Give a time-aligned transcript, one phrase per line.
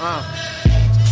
[0.00, 0.22] Uh,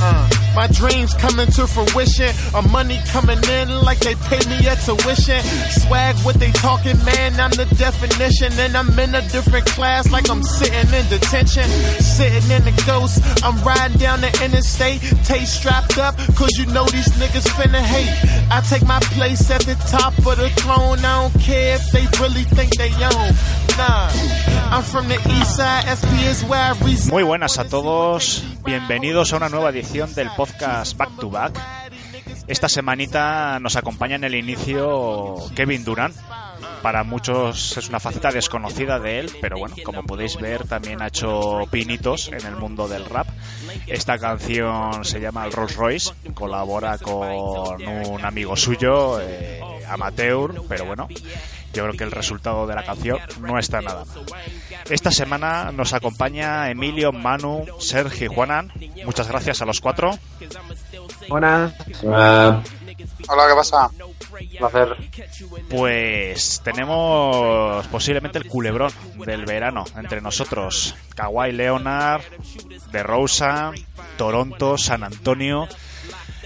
[0.00, 0.35] uh.
[0.56, 2.32] My dreams coming to fruition.
[2.54, 5.42] A money coming in like they pay me a tuition.
[5.84, 8.50] Swag what they talking, man, I'm the definition.
[8.58, 11.68] And I'm in a different class like I'm sitting in detention.
[12.00, 15.02] Sitting in the ghost, I'm riding down the interstate.
[15.28, 18.16] Taste strapped up, cause you know these niggas finna hate.
[18.50, 21.04] I take my place at the top of the throne.
[21.04, 23.28] I don't care if they really think they own.
[23.76, 24.08] Nah,
[24.72, 26.86] I'm from the east side, SP is where I.
[27.10, 30.45] Muy buenas a todos, bienvenidos a una nueva edición del podcast
[30.96, 31.58] Back to Back.
[32.46, 36.14] Esta semanita nos acompaña en el inicio Kevin Durant.
[36.82, 41.08] Para muchos es una faceta desconocida de él, pero bueno, como podéis ver, también ha
[41.08, 43.26] hecho pinitos en el mundo del rap.
[43.86, 50.84] Esta canción se llama El Rolls Royce, colabora con un amigo suyo, eh, amateur, pero
[50.84, 51.08] bueno,
[51.72, 54.24] yo creo que el resultado de la canción no está nada mal.
[54.90, 58.72] Esta semana nos acompaña Emilio, Manu, Sergio y Juanan.
[59.04, 60.18] Muchas gracias a los cuatro.
[61.28, 61.72] Buenas.
[62.02, 62.62] Hola.
[63.28, 63.90] Hola, ¿qué pasa?
[64.58, 64.96] Placer.
[65.68, 68.92] Pues tenemos posiblemente el culebrón
[69.26, 70.94] del verano entre nosotros.
[71.14, 72.22] Kawhi Leonard,
[72.92, 73.72] De Rosa,
[74.16, 75.68] Toronto, San Antonio.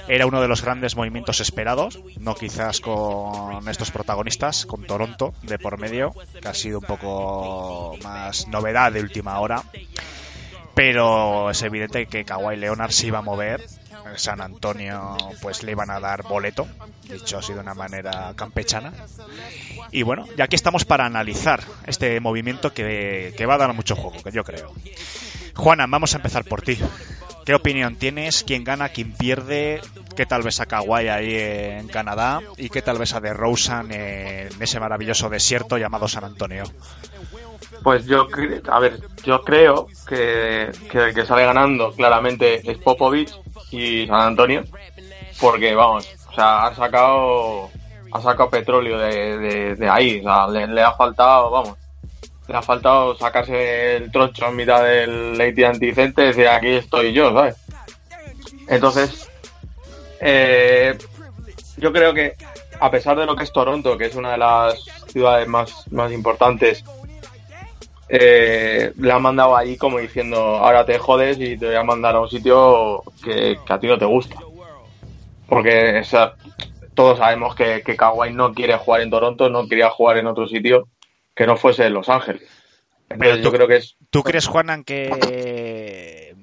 [0.09, 5.59] Era uno de los grandes movimientos esperados, no quizás con estos protagonistas, con Toronto de
[5.59, 9.63] por medio, que ha sido un poco más novedad de última hora.
[10.75, 13.65] Pero es evidente que Kawhi Leonard se iba a mover
[14.17, 16.67] San Antonio pues le iban a dar boleto,
[17.09, 18.93] dicho así de una manera campechana.
[19.91, 23.97] Y bueno, ya aquí estamos para analizar este movimiento que, que va a dar mucho
[23.97, 24.73] juego, que yo creo.
[25.55, 26.79] Juana, vamos a empezar por ti.
[27.45, 28.45] ¿Qué opinión tienes?
[28.45, 28.91] ¿Quién gana?
[28.91, 29.81] ¿Quién pierde?
[30.17, 32.41] ¿Qué tal ves a Kawhi ahí en Canadá?
[32.57, 36.65] ¿Y qué tal ves a De Rosen en ese maravilloso desierto llamado San Antonio?
[37.83, 38.27] Pues yo,
[38.69, 43.35] a ver, yo creo que, que el que sale ganando claramente es Popovich
[43.71, 44.65] y San Antonio,
[45.41, 47.71] porque vamos, o sea, ha sacado,
[48.13, 51.79] ha sacado petróleo de, de, ahí, o sea, le, le ha faltado, vamos,
[52.49, 57.13] le ha faltado sacarse el troncho en mitad del AT&T Center y decir aquí estoy
[57.13, 57.57] yo, ¿sabes?
[58.69, 59.31] Entonces,
[60.21, 60.99] eh,
[61.79, 62.37] yo creo que
[62.81, 66.13] a pesar de lo que es Toronto, que es una de las ciudades más, más
[66.13, 66.85] importantes
[68.13, 72.17] eh, le han mandado ahí como diciendo, ahora te jodes y te voy a mandar
[72.17, 74.37] a un sitio que, que a ti no te gusta.
[75.49, 76.35] Porque o sea,
[76.95, 80.49] todos sabemos que, que Kawhi no quiere jugar en Toronto, no quería jugar en otro
[80.49, 80.89] sitio
[81.35, 82.43] que no fuese en Los Ángeles.
[83.09, 83.97] Entonces Pero yo creo que es...
[84.11, 86.35] ¿Tú crees, Juanan, que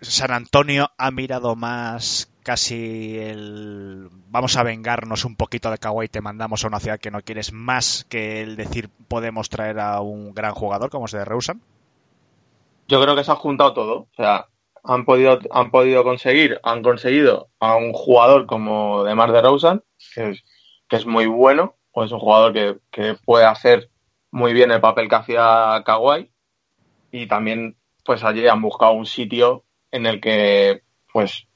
[0.00, 6.08] San Antonio ha mirado más casi el vamos a vengarnos un poquito de Kawhi y
[6.08, 10.00] te mandamos a una ciudad que no quieres más que el decir podemos traer a
[10.00, 11.60] un gran jugador como es de Reusan?
[12.86, 13.94] Yo creo que se ha juntado todo.
[14.00, 14.46] O sea,
[14.84, 19.82] han podido, han podido conseguir, han conseguido a un jugador como Demar de Rosen,
[20.14, 20.44] que es,
[20.88, 23.88] que es muy bueno, o es un jugador que, que puede hacer
[24.30, 26.30] muy bien el papel que hacía Kawhi.
[27.10, 30.82] Y también, pues allí han buscado un sitio en el que,
[31.12, 31.46] pues,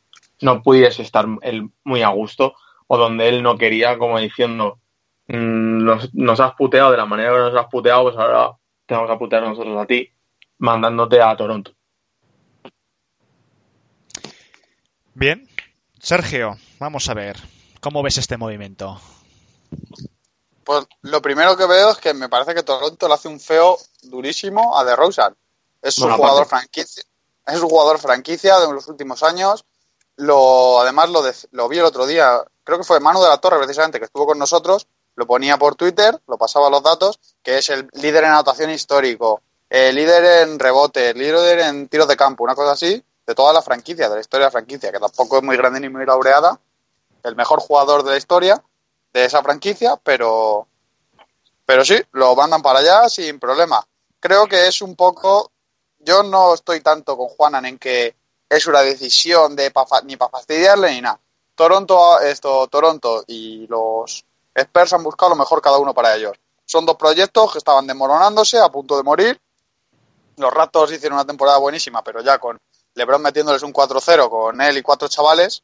[0.41, 2.55] no pudiese estar él muy a gusto,
[2.87, 4.81] o donde él no quería, como diciendo,
[5.29, 8.53] "Mm, nos, nos has puteado de la manera que nos has puteado, pues ahora
[8.87, 10.11] te vamos a putear nosotros a ti
[10.59, 11.73] mandándote a Toronto.
[15.15, 15.49] Bien,
[16.01, 17.37] Sergio, vamos a ver,
[17.81, 19.01] ¿cómo ves este movimiento?
[20.65, 23.79] Pues lo primero que veo es que me parece que Toronto le hace un feo
[24.03, 25.35] durísimo a DeRozan.
[25.83, 27.03] Es Bueno, jugador franquicia,
[27.47, 29.65] es un jugador franquicia de los últimos años.
[30.19, 33.39] Lo, además lo, de- lo vi el otro día, creo que fue Manu de la
[33.39, 34.87] Torre precisamente que estuvo con nosotros,
[35.17, 39.41] lo ponía por Twitter, lo pasaba los datos, que es el líder en anotación histórico,
[39.71, 43.53] el líder en rebote, el líder en tiros de campo, una cosa así, de toda
[43.53, 46.05] la franquicia, de la historia de la franquicia, que tampoco es muy grande ni muy
[46.07, 46.59] laureada,
[47.23, 48.63] el mejor jugador de la historia
[49.13, 50.67] de esa franquicia, pero
[51.67, 53.87] pero sí, lo mandan para allá sin problema.
[54.21, 55.53] Creo que es un poco.
[55.99, 58.17] Yo no estoy tanto con Juanan en que
[58.49, 61.21] es una decisión de pa ni para fastidiarle ni nada.
[61.55, 64.25] Toronto, esto, Toronto y los
[64.55, 66.37] Spurs han buscado lo mejor cada uno para ellos.
[66.65, 69.41] Son dos proyectos que estaban desmoronándose, a punto de morir.
[70.37, 72.59] Los Raptors hicieron una temporada buenísima, pero ya con
[72.95, 75.63] LeBron metiéndoles un 4-0 con él y cuatro chavales,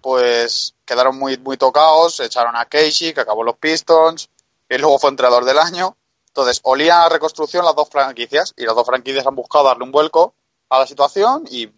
[0.00, 4.28] pues quedaron muy, muy tocados, echaron a Casey, que acabó los Pistons,
[4.68, 5.96] y luego fue entrenador del año.
[6.28, 9.92] Entonces, olía a reconstrucción las dos franquicias, y las dos franquicias han buscado darle un
[9.92, 10.34] vuelco
[10.68, 11.68] a la situación y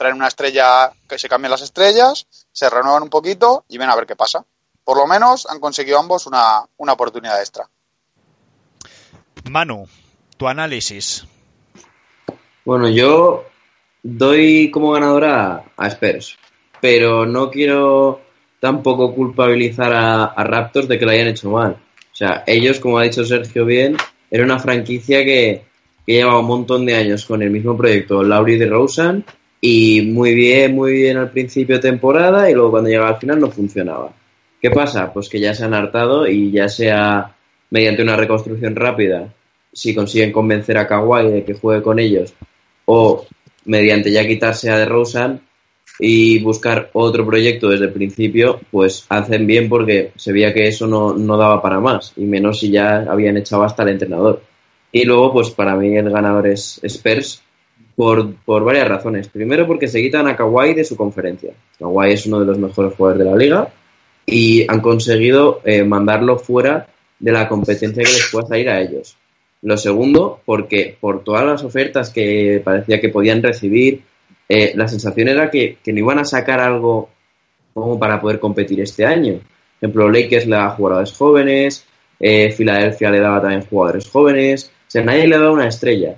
[0.00, 3.96] traen una estrella que se cambien las estrellas, se renuevan un poquito y ven a
[3.96, 4.46] ver qué pasa.
[4.82, 7.68] Por lo menos han conseguido ambos una, una oportunidad extra.
[9.50, 9.86] Manu,
[10.38, 11.26] tu análisis.
[12.64, 13.44] Bueno, yo
[14.02, 16.38] doy como ganadora a, Spurs,
[16.80, 18.22] pero no quiero
[18.58, 21.72] tampoco culpabilizar a, Raptors de que lo hayan hecho mal.
[21.72, 23.98] O sea, ellos, como ha dicho Sergio bien,
[24.30, 25.62] era una franquicia que,
[26.06, 29.26] que llevaba un montón de años con el mismo proyecto, Laurie de Rosen,
[29.60, 33.40] y muy bien, muy bien al principio de temporada y luego cuando llegaba al final
[33.40, 34.12] no funcionaba.
[34.60, 35.12] ¿Qué pasa?
[35.12, 37.34] Pues que ya se han hartado y ya sea
[37.70, 39.32] mediante una reconstrucción rápida,
[39.72, 42.34] si consiguen convencer a Kawhi de que juegue con ellos,
[42.84, 43.26] o
[43.64, 45.40] mediante ya quitarse a DeRozan
[45.98, 50.86] y buscar otro proyecto desde el principio, pues hacen bien porque se veía que eso
[50.86, 54.42] no, no daba para más, y menos si ya habían echado hasta el entrenador.
[54.92, 57.42] Y luego, pues para mí el ganador es Spurs,
[57.96, 59.28] por, por, varias razones.
[59.28, 61.52] Primero, porque se quitan a Kawhi de su conferencia.
[61.78, 63.68] Kawhi es uno de los mejores jugadores de la liga
[64.26, 66.88] y han conseguido eh, mandarlo fuera
[67.18, 69.16] de la competencia que les pueda salir a ellos.
[69.62, 74.02] Lo segundo, porque por todas las ofertas que parecía que podían recibir,
[74.48, 77.10] eh, la sensación era que, que, no iban a sacar algo
[77.74, 79.34] como para poder competir este año.
[79.34, 81.86] Por ejemplo, Lakers le daba jugadores jóvenes,
[82.18, 86.16] eh, Filadelfia le daba también jugadores jóvenes, o sea, nadie le daba una estrella.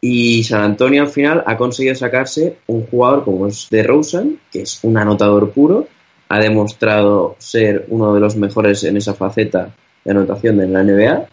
[0.00, 4.62] Y San Antonio al final ha conseguido sacarse un jugador como es de Rosen, que
[4.62, 5.88] es un anotador puro,
[6.28, 9.74] ha demostrado ser uno de los mejores en esa faceta
[10.04, 11.28] de anotación de la NBA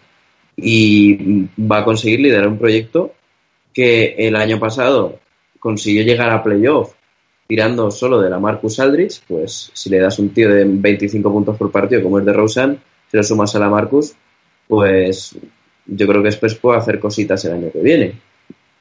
[0.57, 3.13] y va a conseguir liderar un proyecto
[3.73, 5.19] que el año pasado
[5.59, 6.93] consiguió llegar a playoff
[7.47, 11.57] tirando solo de la Marcus Aldrich, pues si le das un tío de 25 puntos
[11.57, 12.79] por partido como es de Rosen,
[13.09, 14.13] si lo sumas a la Marcus,
[14.67, 15.37] pues
[15.85, 18.13] yo creo que después puede hacer cositas el año que viene.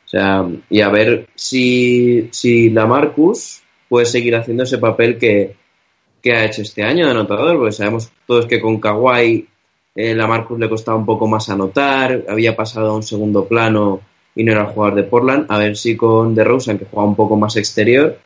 [0.06, 5.56] O sea, y a ver si, si la Marcus puede seguir haciendo ese papel que,
[6.32, 9.46] ha hecho este año de anotador, porque sabemos todos que con Kawhi
[9.94, 14.00] eh, la Marcus le costaba un poco más anotar, había pasado a un segundo plano
[14.34, 15.46] y no era el jugador de Portland.
[15.48, 18.18] A ver si con DeRozan, que juega un poco más exterior,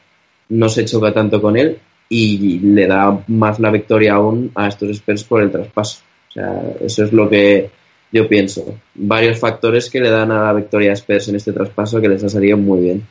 [0.48, 1.78] no se choca tanto con él
[2.08, 6.00] y le da más la victoria aún a estos Spurs por el traspaso.
[6.28, 7.70] O sea, eso es lo que,
[8.12, 8.74] yo pienso.
[8.94, 12.28] Varios factores que le dan a la victoria Spurs en este traspaso que les ha
[12.28, 13.06] salido muy bien.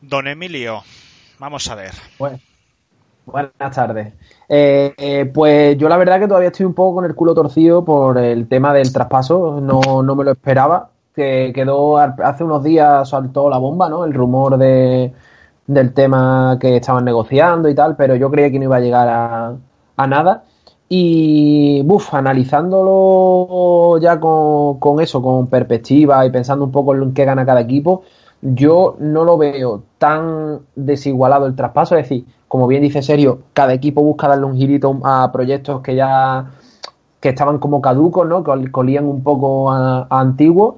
[0.00, 0.82] Don Emilio,
[1.38, 1.92] vamos a ver.
[2.18, 2.38] Bueno,
[3.26, 4.12] buenas tardes.
[4.48, 7.84] Eh, eh, pues yo la verdad que todavía estoy un poco con el culo torcido
[7.84, 9.60] por el tema del traspaso.
[9.60, 10.90] No, no me lo esperaba.
[11.14, 14.04] Que quedó hace unos días saltó la bomba, ¿no?
[14.04, 15.12] El rumor de,
[15.66, 19.08] del tema que estaban negociando y tal, pero yo creía que no iba a llegar
[19.08, 19.54] a,
[19.96, 20.44] a nada.
[20.96, 27.44] Y, buf, analizándolo ya con, eso, con perspectiva y pensando un poco en qué gana
[27.44, 28.04] cada equipo,
[28.42, 31.96] yo no lo veo tan desigualado el traspaso.
[31.96, 35.96] Es decir, como bien dice Sergio, cada equipo busca darle un girito a proyectos que
[35.96, 36.52] ya
[37.18, 38.44] que estaban como caducos, ¿no?
[38.44, 40.76] Que colían un poco a antiguos.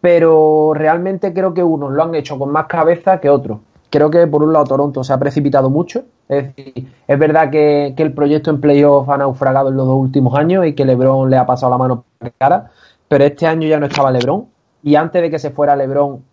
[0.00, 3.58] Pero realmente creo que unos lo han hecho con más cabeza que otros
[3.92, 6.04] creo que por un lado Toronto se ha precipitado mucho.
[6.28, 10.34] Es decir, es verdad que, el proyecto en playoff ha naufragado en los dos últimos
[10.36, 12.70] años y que LeBron le ha pasado la mano por la cara,
[13.06, 14.46] pero este año ya no estaba LeBron.
[14.82, 16.24] Y antes de que se fuera LeBron,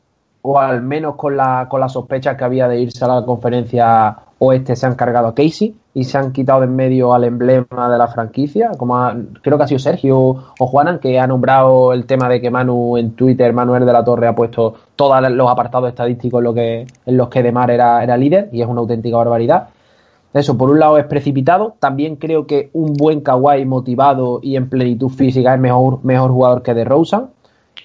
[0.41, 4.17] o al menos con la, con la sospecha que había de irse a la conferencia
[4.39, 7.89] oeste, se han cargado a Casey y se han quitado de en medio al emblema
[7.91, 12.05] de la franquicia, como creo que ha sido Sergio o Juanan, que ha nombrado el
[12.05, 15.89] tema de que Manu en Twitter, Manuel de la Torre, ha puesto todos los apartados
[15.89, 19.17] estadísticos en, lo que, en los que Demar era, era líder, y es una auténtica
[19.17, 19.69] barbaridad.
[20.33, 24.69] Eso, por un lado es precipitado, también creo que un buen Kawhi motivado y en
[24.69, 27.25] plenitud física es mejor, mejor jugador que de Rosen,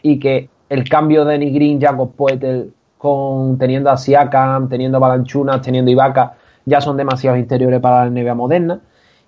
[0.03, 5.63] y que el cambio de Danny Jacob Poetel, con, teniendo a Siakam, teniendo a Balanchunas,
[5.63, 6.35] teniendo a Ibaka,
[6.67, 8.81] ya son demasiados interiores para la NBA moderna.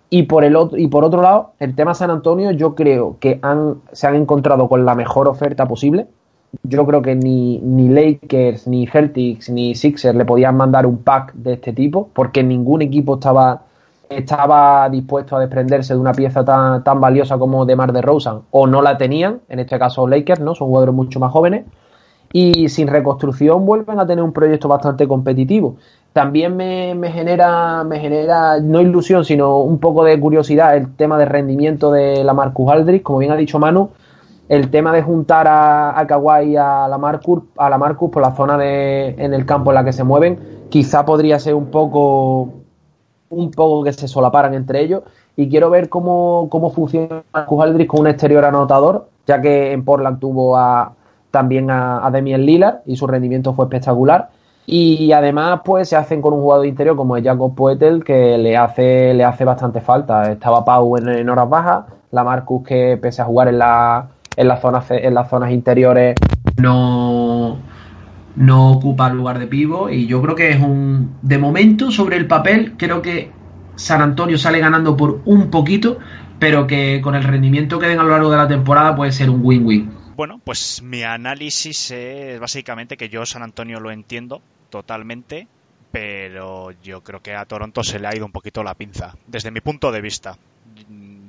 [0.08, 3.40] Y por, el otro, y por otro lado, el tema San Antonio, yo creo que
[3.42, 6.06] han, se han encontrado con la mejor oferta posible.
[6.62, 11.34] Yo creo que ni, ni Lakers, ni Celtics, ni Sixers le podían mandar un pack
[11.34, 13.62] de este tipo, porque ningún equipo estaba,
[14.08, 18.82] estaba dispuesto a desprenderse de una pieza tan, tan valiosa como DeMar DeRozan, o no
[18.82, 20.54] la tenían, en este caso Lakers, ¿no?
[20.54, 21.64] Son jugadores mucho más jóvenes
[22.32, 25.76] y sin reconstrucción vuelven a tener un proyecto bastante competitivo
[26.16, 31.26] también me, genera, me genera, no ilusión, sino un poco de curiosidad el tema de
[31.26, 33.90] rendimiento de la Marcus Aldrich, como bien ha dicho Manu,
[34.48, 38.34] el tema de juntar a, a Kawhi a la Marcus, a la Marcus por la
[38.34, 40.38] zona de, en el campo en la que se mueven,
[40.70, 42.48] quizá podría ser un poco,
[43.28, 45.02] un poco que se solaparan entre ellos.
[45.36, 49.84] Y quiero ver cómo, cómo funciona Marcus Aldrich con un exterior anotador, ya que en
[49.84, 50.94] Portland tuvo a,
[51.36, 54.30] también a, a Demian Lillard y su rendimiento fue espectacular
[54.66, 58.56] y además, pues se hacen con un jugador interior como es Jacob Poetel, que le
[58.56, 60.32] hace, le hace bastante falta.
[60.32, 64.60] Estaba Pau en, horas bajas, la Marcus que pese a jugar en, la, en, las
[64.60, 66.16] zonas, en las zonas interiores
[66.56, 67.58] no,
[68.34, 72.26] no ocupa lugar de pivo y yo creo que es un de momento sobre el
[72.26, 73.30] papel creo que
[73.76, 75.98] San Antonio sale ganando por un poquito,
[76.38, 79.30] pero que con el rendimiento que den a lo largo de la temporada puede ser
[79.30, 79.95] un win-win.
[80.16, 85.46] Bueno, pues mi análisis es básicamente que yo San Antonio lo entiendo totalmente,
[85.92, 89.50] pero yo creo que a Toronto se le ha ido un poquito la pinza, desde
[89.50, 90.38] mi punto de vista.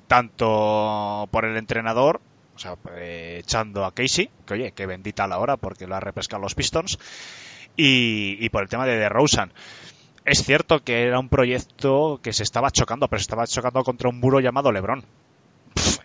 [0.07, 2.21] Tanto por el entrenador,
[2.55, 6.43] o sea, echando a Casey, que oye, que bendita la hora porque lo ha repescado
[6.43, 6.97] los Pistons,
[7.75, 9.51] y, por el tema de DeRozan.
[10.23, 14.07] Es cierto que era un proyecto que se estaba chocando, pero se estaba chocando contra
[14.07, 15.03] un muro llamado LeBron.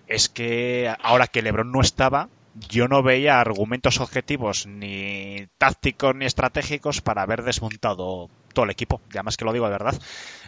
[0.08, 2.28] Es que ahora que LeBron no estaba,
[2.68, 9.00] yo no veía argumentos objetivos ni tácticos ni estratégicos para haber desmontado todo el equipo.
[9.12, 9.94] Y además que lo digo de verdad,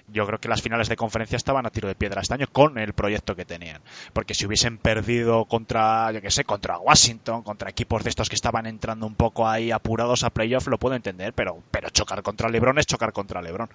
[0.08, 2.78] yo creo que las finales de conferencia estaban a tiro de piedra este año con
[2.78, 3.80] el proyecto que tenían.
[4.12, 8.34] Porque si hubiesen perdido contra, yo que sé, contra Washington, contra equipos de estos que
[8.34, 12.50] estaban entrando un poco ahí apurados a playoff, lo puedo entender, pero, pero chocar contra
[12.50, 13.70] LeBron es chocar contra LeBron.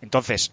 [0.00, 0.52] Entonces,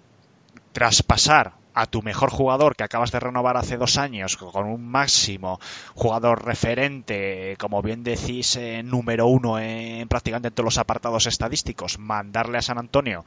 [0.71, 5.59] traspasar a tu mejor jugador que acabas de renovar hace dos años con un máximo
[5.95, 11.99] jugador referente, como bien decís, eh, número uno en prácticamente en todos los apartados estadísticos,
[11.99, 13.25] mandarle a San Antonio,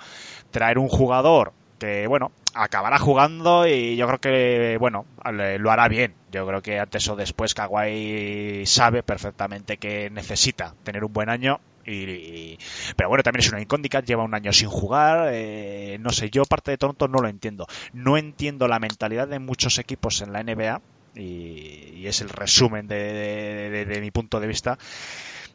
[0.50, 6.14] traer un jugador que, bueno, acabará jugando y yo creo que, bueno, lo hará bien.
[6.30, 11.60] Yo creo que antes o después Kawhi sabe perfectamente que necesita tener un buen año
[11.86, 12.58] y,
[12.96, 16.44] pero bueno, también es una incógnita, lleva un año sin jugar, eh, no sé, yo
[16.44, 17.66] parte de Toronto no lo entiendo.
[17.92, 20.80] No entiendo la mentalidad de muchos equipos en la NBA,
[21.16, 24.78] y, es el resumen de, de, mi punto de vista,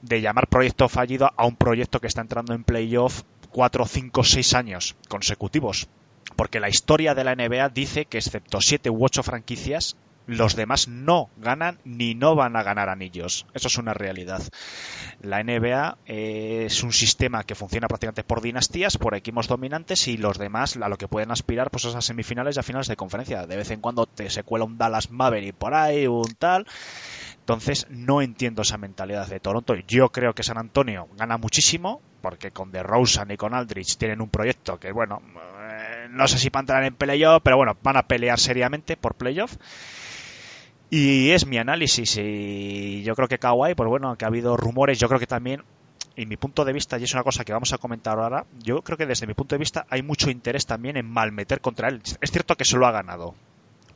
[0.02, 4.54] de llamar proyecto fallido a un proyecto que está entrando en playoff 4, 5, 6
[4.54, 5.88] años consecutivos.
[6.36, 9.96] Porque la historia de la NBA dice que excepto 7 u 8 franquicias,
[10.30, 13.48] los demás no ganan ni no van a ganar anillos.
[13.54, 14.42] Eso es una realidad.
[15.22, 20.38] La NBA es un sistema que funciona prácticamente por dinastías, por equipos dominantes y los
[20.38, 23.48] demás a lo que pueden aspirar pues es a semifinales y a finales de conferencia.
[23.48, 26.68] De vez en cuando te se cuela un Dallas Maverick por ahí, un tal.
[27.40, 29.74] Entonces no entiendo esa mentalidad de Toronto.
[29.88, 34.30] Yo creo que San Antonio gana muchísimo porque con DeRozan y con Aldrich tienen un
[34.30, 35.22] proyecto que bueno,
[35.72, 38.96] eh, no sé si van a entrar en playoff, pero bueno, van a pelear seriamente
[38.96, 39.58] por playoff.
[40.90, 42.18] Y es mi análisis.
[42.18, 45.64] Y yo creo que Kawhi, pues bueno, que ha habido rumores, yo creo que también,
[46.16, 48.82] en mi punto de vista, y es una cosa que vamos a comentar ahora, yo
[48.82, 52.02] creo que desde mi punto de vista hay mucho interés también en malmeter contra él.
[52.22, 53.36] Es cierto que se lo ha ganado,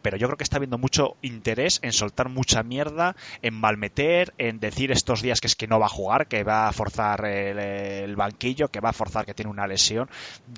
[0.03, 4.60] pero yo creo que está habiendo mucho interés en soltar mucha mierda, en malmeter, en
[4.60, 8.15] decir estos días que es que no va a jugar, que va a forzar el,
[8.15, 10.10] banquillo, que va a forzar que tiene una lesión.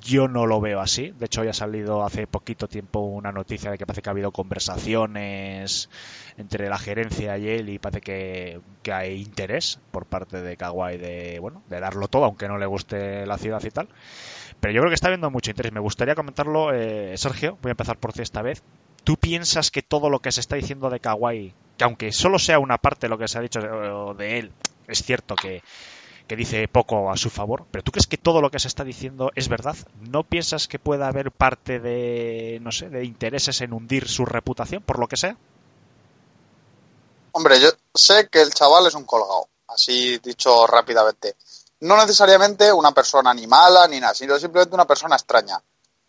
[0.04, 1.14] Yo no lo veo así.
[1.18, 4.12] De hecho, hoy ha salido hace poquito tiempo una noticia de que parece que ha
[4.12, 5.90] habido conversaciones
[6.38, 10.98] entre la gerencia y él y parece que, que hay interés por parte de Kawhi
[10.98, 13.88] de, bueno, de darlo todo, aunque no le guste la ciudad y tal.
[14.60, 15.72] Pero yo creo que está habiendo mucho interés.
[15.72, 17.58] Me gustaría comentarlo, eh, Sergio.
[17.62, 18.64] Voy a empezar por ti esta vez.
[19.06, 22.58] ¿Tú piensas que todo lo que se está diciendo de Kawhi, que aunque solo sea
[22.58, 23.60] una parte de lo que se ha dicho
[24.18, 24.52] de él,
[24.88, 25.62] es cierto que,
[26.28, 28.84] que dice poco a su favor, pero ¿tú crees que todo lo que se está
[28.84, 29.76] diciendo es verdad?
[30.02, 34.82] ¿No piensas que pueda haber parte de, no sé, de intereses en hundir su reputación,
[34.82, 35.38] por lo que sea?
[37.32, 41.36] Hombre, yo sé que el chaval es un colgado, así dicho rápidamente.
[41.82, 45.62] No necesariamente una persona ni mala ni nada, sino simplemente una persona extraña,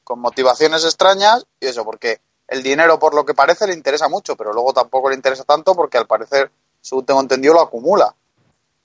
[0.02, 4.36] con motivaciones extrañas y eso, porque el dinero por lo que parece le interesa mucho,
[4.36, 6.50] pero luego tampoco le interesa tanto porque al parecer,
[6.80, 8.14] según tengo entendido, lo acumula.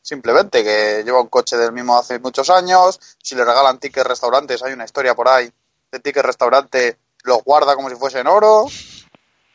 [0.01, 4.63] Simplemente que lleva un coche del mismo hace muchos años, si le regalan tickets restaurantes,
[4.63, 5.51] hay una historia por ahí
[5.91, 8.65] de tickets restaurante, los guarda como si fuesen oro,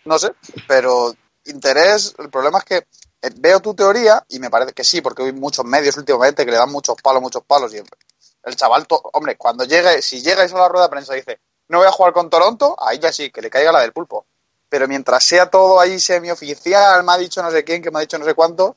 [0.05, 0.33] no sé,
[0.69, 1.13] pero
[1.47, 5.25] interés, el problema es que eh, veo tu teoría y me parece que sí, porque
[5.25, 9.37] hay muchos medios últimamente que le dan muchos palos, muchos palos y el chaval, hombre,
[9.37, 12.31] cuando llegue, si llegáis a la rueda de prensa dice, no voy a jugar con
[12.31, 14.27] Toronto, ahí ya sí, que le caiga la del pulpo.
[14.69, 18.01] Pero mientras sea todo ahí semioficial, me ha dicho no sé quién, que me ha
[18.01, 18.77] dicho no sé cuánto,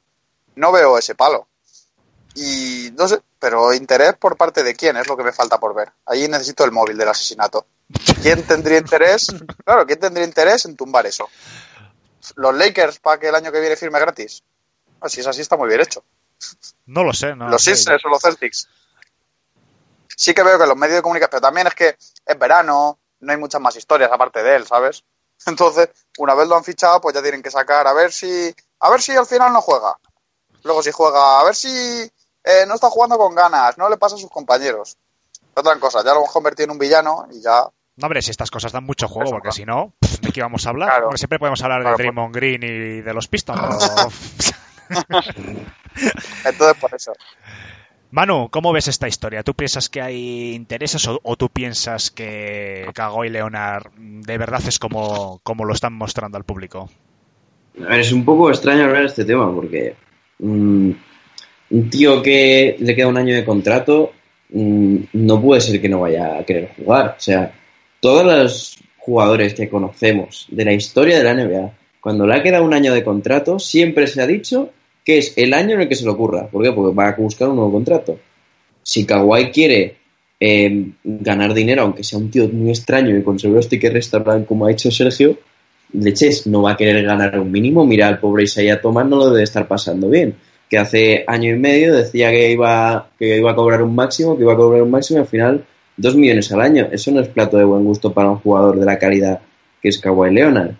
[0.56, 1.48] no veo ese palo.
[2.36, 5.74] Y no sé, pero interés por parte de quién es lo que me falta por
[5.74, 5.92] ver.
[6.06, 7.66] Ahí necesito el móvil del asesinato.
[8.22, 9.28] ¿Quién tendría interés?
[9.66, 11.30] Claro, ¿quién tendría interés en tumbar eso?
[12.36, 14.44] ¿Los Lakers para que el año que viene firme gratis?
[15.02, 16.04] Ah, si es así, está muy bien hecho.
[16.88, 17.50] No lo sé, no.
[17.50, 17.64] Los.
[17.64, 18.68] Sixers o los Celtics
[20.16, 21.90] sí que veo que los medios de comunicación, pero también es que
[22.26, 25.04] es verano, no hay muchas más historias aparte de él, ¿sabes?
[25.46, 28.90] Entonces, una vez lo han fichado, pues ya tienen que sacar a ver si, a
[28.90, 29.98] ver si al final no juega.
[30.64, 31.70] Luego si juega, a ver si
[32.44, 34.98] eh, no está jugando con ganas, no le pasa a sus compañeros.
[35.56, 37.64] Otra cosa, ya lo hemos convertido en un villano y ya.
[37.96, 40.70] No, hombre, si estas cosas dan mucho juego, porque si no, ¿de qué vamos a
[40.70, 40.90] hablar?
[40.90, 41.06] Claro.
[41.08, 43.60] Porque siempre podemos hablar Claro, de Draymond Green y de los Pistons.
[43.60, 44.10] pero-
[46.46, 47.14] Entonces, por eso.
[48.12, 49.44] Manu, ¿cómo ves esta historia?
[49.44, 55.40] ¿Tú piensas que hay intereses o, tú piensas que Kawhi Leonard de verdad es como,
[55.44, 56.90] como lo están mostrando al público?
[57.90, 59.94] Es un poco extraño hablar este tema porque
[60.40, 60.92] mm,
[61.70, 64.12] un tío que le queda un año de contrato
[64.50, 67.16] mm, no puede ser que no vaya a querer jugar.
[67.16, 67.54] O sea,
[68.00, 72.64] todos los jugadores que conocemos de la historia de la NBA, cuando le ha quedado
[72.64, 74.72] un año de contrato, siempre se ha dicho
[75.04, 76.48] que es el año en el que se le ocurra.
[76.48, 76.72] ¿Por qué?
[76.72, 78.20] Porque va a buscar un nuevo contrato.
[78.84, 79.98] Si Kawhi quiere
[80.40, 84.66] eh, ganar dinero, aunque sea un tío muy extraño y con seguro sticker restaurant como
[84.66, 85.38] ha hecho Sergio,
[85.94, 87.86] leches, no va a querer ganar un mínimo.
[87.86, 90.36] Mira, al pobre Isaiah Thomas no lo debe estar pasando bien.
[90.70, 94.44] Que hace año y medio decía que iba, que iba a cobrar un máximo, que
[94.44, 95.66] iba a cobrar un máximo y al final
[95.98, 96.88] dos millones al año.
[96.92, 99.42] Eso no es plato de buen gusto para un jugador de la calidad
[99.82, 100.76] que es Kawhi Leonard.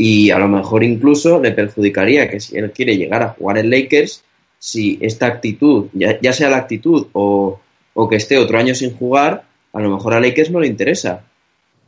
[0.00, 3.68] Y a lo mejor incluso le perjudicaría que si él quiere llegar a jugar en
[3.68, 4.22] Lakers,
[4.58, 7.60] si esta actitud, ya, ya sea la actitud o,
[7.94, 11.24] o, que esté otro año sin jugar, a lo mejor a Lakers no le interesa.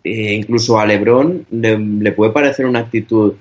[0.03, 3.35] E incluso a LeBron le, le, puede parecer una actitud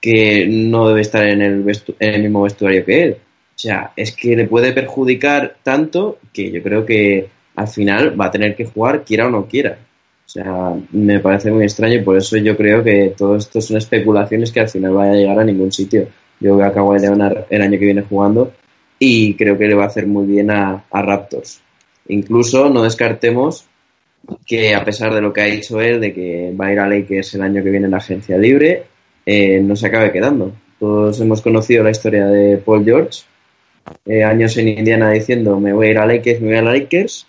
[0.00, 1.64] que no debe estar en el,
[1.98, 3.16] en el mismo vestuario que él.
[3.54, 8.26] O sea, es que le puede perjudicar tanto que yo creo que al final va
[8.26, 9.78] a tener que jugar quiera o no quiera.
[10.26, 13.76] O sea, me parece muy extraño y por eso yo creo que todo esto son
[13.76, 16.08] especulaciones que al final van a llegar a ningún sitio.
[16.40, 18.52] Yo veo a Kawhi Leonard el año que viene jugando
[18.98, 21.62] y creo que le va a hacer muy bien a, a, Raptors.
[22.08, 23.66] Incluso no descartemos
[24.46, 26.88] que a pesar de lo que ha dicho él, de que va a ir a
[26.88, 28.84] Lakers el año que viene en la agencia libre,
[29.26, 30.52] eh, no se acabe quedando.
[30.78, 33.22] Todos hemos conocido la historia de Paul George,
[34.06, 37.26] eh, años en Indiana diciendo me voy a ir a Lakers, me voy a Lakers,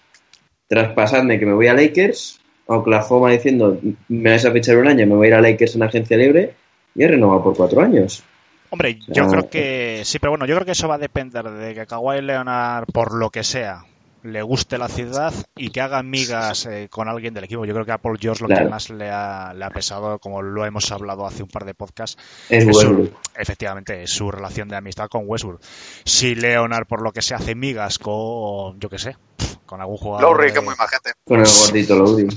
[0.68, 5.16] traspasadme que me voy a Lakers, Oklahoma diciendo me vais a fichar un año, me
[5.16, 6.54] voy a ir a Lakers en agencia libre
[6.96, 8.24] y he renovado por cuatro años.
[8.70, 11.74] Hombre, yo creo que sí, pero bueno, yo creo que eso va a depender de
[11.74, 13.84] que Kawhi Leonard, por lo que sea,
[14.26, 17.64] le guste la ciudad y que haga amigas eh, con alguien del equipo.
[17.66, 18.66] Yo creo que a Paul George lo claro.
[18.66, 21.76] que más le ha, le ha, pesado, como lo hemos hablado hace un par de
[21.76, 25.62] podcasts, es, es su, efectivamente es su relación de amistad con Westbrook.
[26.04, 29.16] Si Leonard, por lo que sea, hace migas con, yo qué sé,
[29.66, 30.22] con algún jugador.
[30.22, 31.12] Lowry, que muy majete.
[31.24, 32.28] Con el gordito Lowry.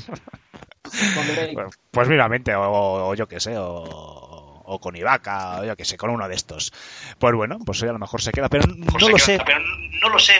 [1.91, 5.97] pues míramente, o, o yo qué sé, o, o con Ibaka, o yo que sé,
[5.97, 6.73] con uno de estos.
[7.19, 9.39] Pues bueno, pues hoy a lo mejor se queda, pero no pues lo queda, sé.
[9.45, 9.61] Pero
[10.03, 10.35] no lo sé.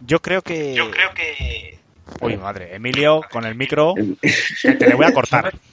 [0.00, 0.74] Yo creo que.
[0.74, 1.78] Yo creo que.
[2.20, 5.52] Uy, madre, Emilio, con el micro, que te le voy a cortar.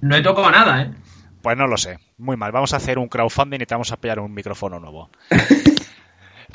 [0.00, 0.90] No he tocado nada, ¿eh?
[1.40, 1.98] Pues no lo sé.
[2.18, 2.52] Muy mal.
[2.52, 5.08] Vamos a hacer un crowdfunding y te vamos a pillar un micrófono nuevo.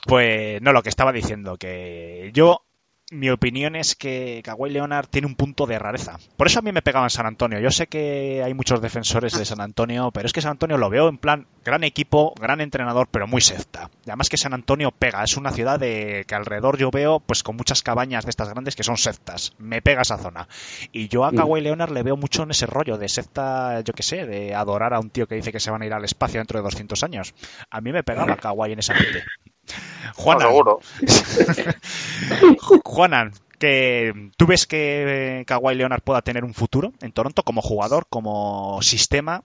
[0.06, 2.64] Pues no, lo que estaba diciendo, que yo
[3.12, 6.18] mi opinión es que Kawhi Leonard tiene un punto de rareza.
[6.38, 7.60] Por eso a mí me pegaba en San Antonio.
[7.60, 10.90] Yo sé que hay muchos defensores de San Antonio, pero es que San Antonio lo
[10.90, 13.90] veo en plan gran equipo, gran entrenador, pero muy secta.
[14.06, 17.56] Además que San Antonio pega, es una ciudad de que alrededor yo veo pues con
[17.56, 19.54] muchas cabañas de estas grandes que son sectas.
[19.58, 20.48] Me pega esa zona.
[20.92, 24.04] Y yo a Kawhi Leonard le veo mucho en ese rollo de secta, yo qué
[24.04, 26.40] sé, de adorar a un tío que dice que se van a ir al espacio
[26.40, 27.34] dentro de 200 años.
[27.70, 29.24] A mí me pegaba Kawhi en esa mente.
[30.16, 30.46] Juana.
[30.46, 30.80] No,
[32.84, 38.08] Juanan, que tú ves que Kawhi Leonard pueda tener un futuro en Toronto como jugador,
[38.10, 39.44] como sistema.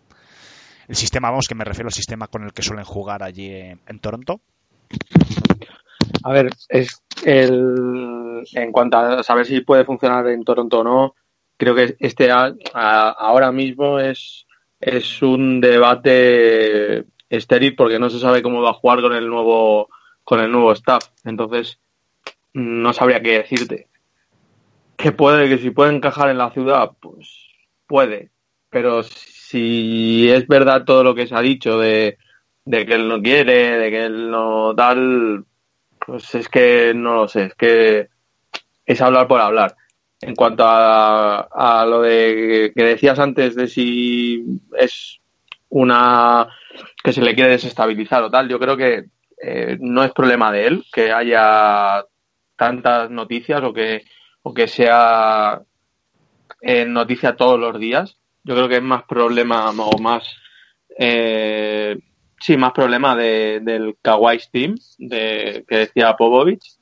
[0.89, 3.81] El sistema, vamos, que me refiero al sistema con el que suelen jugar allí en,
[3.87, 4.41] en Toronto.
[6.23, 11.15] A ver, es el, en cuanto a saber si puede funcionar en Toronto o no,
[11.57, 14.47] creo que este a, a, ahora mismo es,
[14.81, 19.89] es un debate estéril porque no se sabe cómo va a jugar con el nuevo
[20.25, 21.05] con el nuevo staff.
[21.25, 21.79] Entonces,
[22.55, 23.89] no sabría qué decirte.
[24.97, 27.49] Que puede, que si puede encajar en la ciudad, pues
[27.87, 28.31] puede.
[28.71, 32.19] Pero si es verdad todo lo que se ha dicho de,
[32.65, 35.45] de que él no quiere, de que él no tal,
[36.05, 38.09] pues es que no lo sé, es que
[38.87, 39.77] es hablar por hablar.
[40.21, 44.43] En cuanto a, a lo de que decías antes de si
[44.79, 45.21] es
[45.69, 46.49] una
[47.03, 49.05] que se le quiere desestabilizar o tal, yo creo que
[49.47, 52.03] eh, no es problema de él que haya
[52.57, 54.03] tantas noticias o que,
[54.43, 55.61] o que sea
[56.63, 58.17] eh, noticia todos los días.
[58.43, 60.25] Yo creo que es más problema o más,
[60.99, 61.99] eh,
[62.41, 66.79] sí, más problema de, del Kawhi Team, de, que decía Povovich,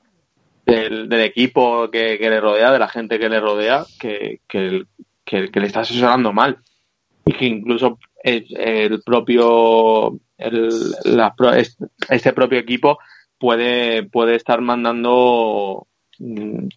[0.65, 4.87] del, del equipo que, le rodea, de la gente que le rodea, que, que
[5.27, 6.59] le está asesorando mal.
[7.25, 10.69] Y que incluso el, el propio el,
[11.05, 11.35] la,
[12.09, 12.99] este propio equipo
[13.39, 15.87] puede, puede estar mandando,
[16.19, 16.69] mmm,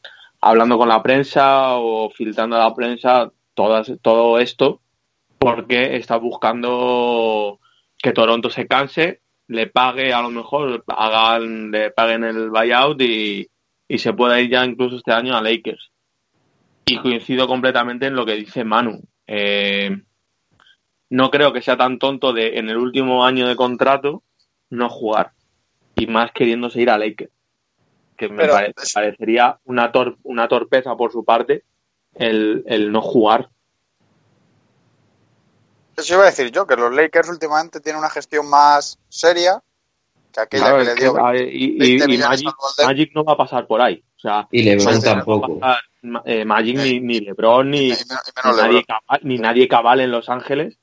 [0.42, 4.82] hablando con la prensa o filtrando a la prensa todas, todo esto
[5.38, 7.60] porque está buscando
[7.98, 13.48] que Toronto se canse le pague a lo mejor, hagan, le paguen el buyout y,
[13.88, 15.92] y se pueda ir ya incluso este año a Lakers.
[16.86, 19.02] Y coincido completamente en lo que dice Manu.
[19.28, 19.90] Eh,
[21.16, 24.22] no creo que sea tan tonto de en el último año de contrato
[24.70, 25.32] no jugar
[25.96, 27.32] y más queriéndose ir a Lakers
[28.18, 31.64] que me Pero pare- es- parecería una, tor- una torpeza por su parte
[32.16, 33.50] el, el no jugar.
[35.98, 39.62] Eso iba a decir yo, que los Lakers últimamente tienen una gestión más seria
[40.34, 42.86] que aquella Claro, que le dio ver, y, 20 y- y millones Magic, al Golden.
[42.88, 44.04] Magic no va a pasar por ahí.
[44.18, 45.60] O sea, Y LeBron Magic no tampoco.
[45.60, 45.80] pasar,
[46.26, 50.78] eh, Magic ni, ni LeBron ni, menos nadie, cabal, ni nadie cabal en Los Ángeles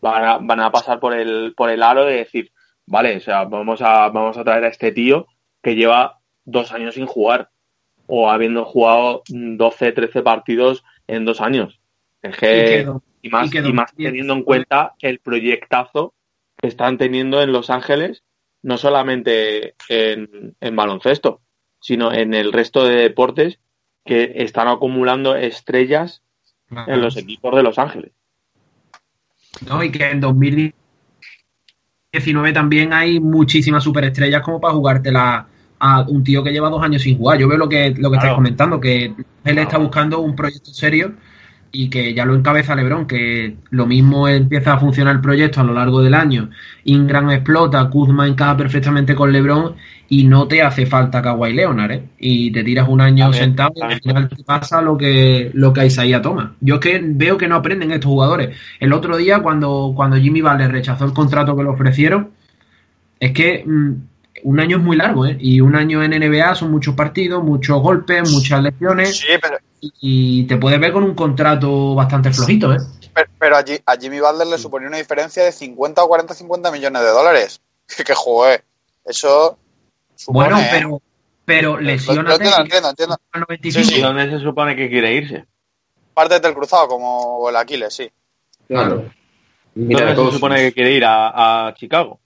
[0.00, 2.52] van a, van a pasar por el, por el aro de decir,
[2.86, 5.26] vale, o sea, vamos a, vamos a traer a este tío
[5.62, 7.50] que lleva dos años sin jugar
[8.06, 11.80] o habiendo jugado 12, 13 partidos en dos años.
[12.22, 16.14] Es Y que, quedó- y más, y más teniendo en cuenta el proyectazo
[16.56, 18.24] que están teniendo en Los Ángeles,
[18.62, 21.40] no solamente en, en baloncesto,
[21.80, 23.60] sino en el resto de deportes
[24.04, 26.22] que están acumulando estrellas
[26.88, 28.12] en los equipos de Los Ángeles.
[29.66, 35.46] No, y que en 2019 también hay muchísimas superestrellas como para jugártela
[35.80, 37.38] a un tío que lleva dos años sin jugar.
[37.38, 38.36] Yo veo lo que, lo que estáis Claro.
[38.36, 41.12] comentando, que él está buscando un proyecto serio
[41.70, 45.64] y que ya lo encabeza Lebron, que lo mismo empieza a funcionar el proyecto a
[45.64, 46.48] lo largo del año.
[46.84, 49.74] Ingram explota, Kuzma encaja perfectamente con Lebron
[50.10, 52.02] y no te hace falta Kawhi Leonard, ¿eh?
[52.18, 55.84] Y te tiras un año sentado y al final te pasa lo que, lo que
[55.86, 56.54] Isaías toma.
[56.60, 58.56] Yo es que veo que no aprenden estos jugadores.
[58.80, 62.30] El otro día, cuando, cuando Jimmy Butler rechazó el contrato que le ofrecieron,
[63.20, 63.92] es que mm,
[64.44, 65.36] un año es muy largo, ¿eh?
[65.38, 69.58] Y un año en NBA son muchos partidos, muchos golpes, muchas lesiones Sí, pero,
[70.00, 72.78] y te puedes ver con un contrato bastante flojito, ¿eh?
[73.12, 76.32] pero, pero a, Ji- a Jimmy Butler le suponía una diferencia de 50 o 40,
[76.34, 77.60] 50 millones de dólares.
[78.06, 78.62] Que jugué.
[79.04, 79.58] Eso
[80.18, 80.68] supone, Bueno, ¿eh?
[80.70, 81.02] pero,
[81.44, 83.16] pero lesiónate lo entiendo, entiendo, entiendo.
[83.32, 83.84] al 95.
[83.84, 83.98] Sí, sí.
[84.00, 85.44] ¿Y dónde se supone que quiere irse?
[86.14, 88.10] Parte del cruzado, como el Aquiles, sí.
[88.66, 89.04] Claro.
[89.74, 91.04] Mira, ¿Dónde se supone que quiere ir?
[91.04, 92.18] ¿A, a Chicago?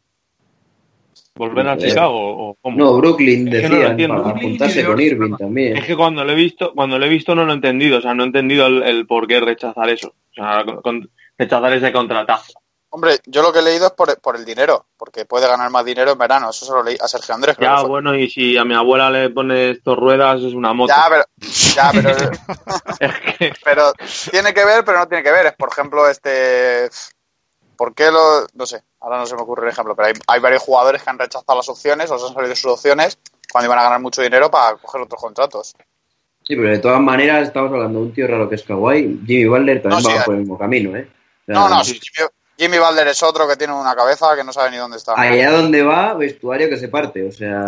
[1.34, 2.76] ¿Volver a Eh, Chicago o cómo?
[2.76, 5.76] No, Brooklyn Es no para juntarse con Irving también.
[5.76, 8.00] Es que cuando lo he visto, cuando lo he visto no lo he entendido, o
[8.00, 11.72] sea, no he entendido el, el por qué rechazar eso, o sea, con- con- rechazar
[11.72, 12.52] ese contratazo.
[12.94, 15.82] Hombre, yo lo que he leído es por, por el dinero, porque puede ganar más
[15.82, 16.50] dinero en verano.
[16.50, 17.56] Eso se lo leí a Sergio Andrés.
[17.58, 20.92] Ya, que bueno, y si a mi abuela le pones dos ruedas es una moto.
[20.94, 21.24] Ya, pero,
[21.74, 22.10] ya, pero,
[23.00, 23.94] Es que, pero
[24.30, 25.46] tiene que ver, pero no tiene que ver.
[25.46, 26.90] Es, por ejemplo, este.
[27.78, 28.46] ¿Por qué lo.?
[28.52, 31.08] No sé, ahora no se me ocurre el ejemplo, pero hay, hay varios jugadores que
[31.08, 33.18] han rechazado las opciones o se han salido de sus opciones
[33.50, 35.74] cuando iban a ganar mucho dinero para coger otros contratos.
[36.44, 39.22] Sí, pero de todas maneras estamos hablando de un tío raro que es Kawhi.
[39.26, 41.08] Jimmy Butler también No, va por el mismo camino, ¿eh?
[41.08, 42.28] O sea, No, no, sí, Jimmy,
[42.58, 45.14] Jimmy Butler es otro que tiene una cabeza que no sabe ni dónde está.
[45.16, 47.64] Allá donde va, vestuario que se parte, o sea...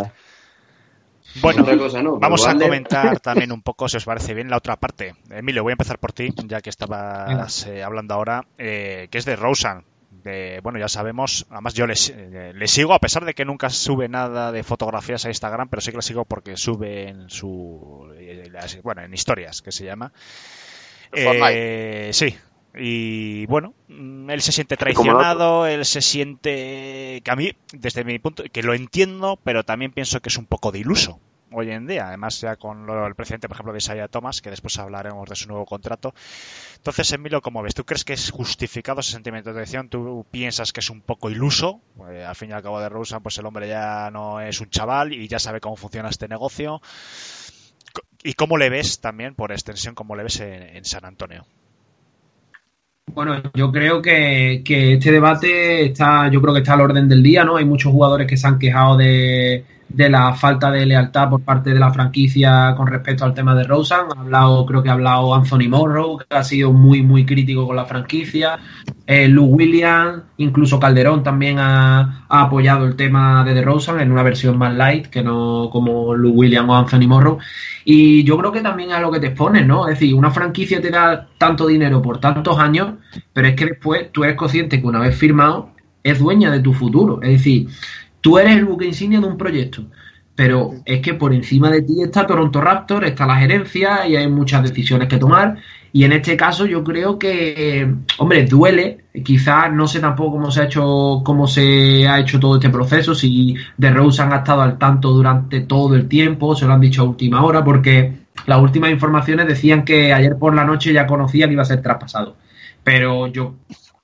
[1.40, 2.16] Bueno, otra cosa no.
[2.18, 5.16] Vamos a comentar también un poco, si os parece bien, la otra parte.
[5.30, 9.24] Emilio, voy a empezar por ti, ya que estabas eh, hablando ahora, eh, que es
[9.24, 9.84] de Rosen.
[10.22, 13.68] De, bueno, ya sabemos, además yo le, eh, le sigo, a pesar de que nunca
[13.68, 18.08] sube nada de fotografías a Instagram, pero sí que le sigo porque sube en su.
[18.16, 20.12] eh, las- bueno, en historias, que se llama.
[21.12, 22.08] En Fortnite.
[22.10, 22.38] Eh, sí.
[22.76, 28.18] Y bueno, mm, él se siente traicionado, él se siente que a mí, desde mi
[28.18, 31.20] punto, que lo entiendo, pero también pienso que es un poco de iluso
[31.56, 32.08] hoy en día.
[32.08, 35.36] Además, ya con lo- el presidente, por ejemplo, de Isaiah Thomas, que después hablaremos de
[35.36, 36.12] su nuevo contrato.
[36.76, 37.74] Entonces, Emilio, ¿cómo ves?
[37.74, 39.88] ¿Tú crees que es justificado ese sentimiento de traición?
[39.88, 41.80] ¿Tú piensas que es un poco iluso?
[42.10, 44.68] Eh, al fin y al cabo de Rosen, pues el hombre ya no es un
[44.70, 46.82] chaval y ya sabe cómo funciona este negocio.
[48.24, 51.46] ¿Y cómo le ves también, por extensión, cómo le ves en, en San Antonio?
[53.12, 57.22] Bueno, yo creo que, que este debate está, yo creo que está al orden del
[57.22, 57.56] día, ¿no?
[57.56, 61.70] Hay muchos jugadores que se han quejado de, de la falta de lealtad por parte
[61.70, 63.98] de la franquicia con respecto al tema de Rosen.
[64.16, 67.76] Ha hablado, creo que ha hablado Anthony Morrow, que ha sido muy, muy crítico con
[67.76, 68.58] la franquicia.
[69.06, 74.58] Eh, Lou Williams, incluso Calderón también ha, apoyado el tema de DeRozan en una versión
[74.58, 77.38] más light que no como Lou Williams o Anthony Morrow.
[77.84, 79.86] Y yo creo que también es lo que te expones, ¿no?
[79.86, 82.94] Es decir, una franquicia te da tanto dinero por tantos años,
[83.32, 85.70] pero es que después tú eres consciente que una vez firmado
[86.02, 87.20] es dueña de tu futuro.
[87.22, 87.68] Es decir,
[88.24, 89.84] tú eres el buque insignia de un proyecto,
[90.34, 94.28] pero es que por encima de ti está Toronto Raptor, está la gerencia y hay
[94.28, 95.58] muchas decisiones que tomar.
[95.92, 99.04] Y en este caso yo creo que, hombre, duele.
[99.22, 103.14] Quizás no sé tampoco cómo se ha hecho, cómo se ha hecho todo este proceso,
[103.14, 107.02] si de Rose han estado al tanto durante todo el tiempo, se lo han dicho
[107.02, 108.10] a última hora, porque
[108.46, 111.82] las últimas informaciones decían que ayer por la noche ya conocían que iba a ser
[111.82, 112.36] traspasado.
[112.82, 113.56] Pero yo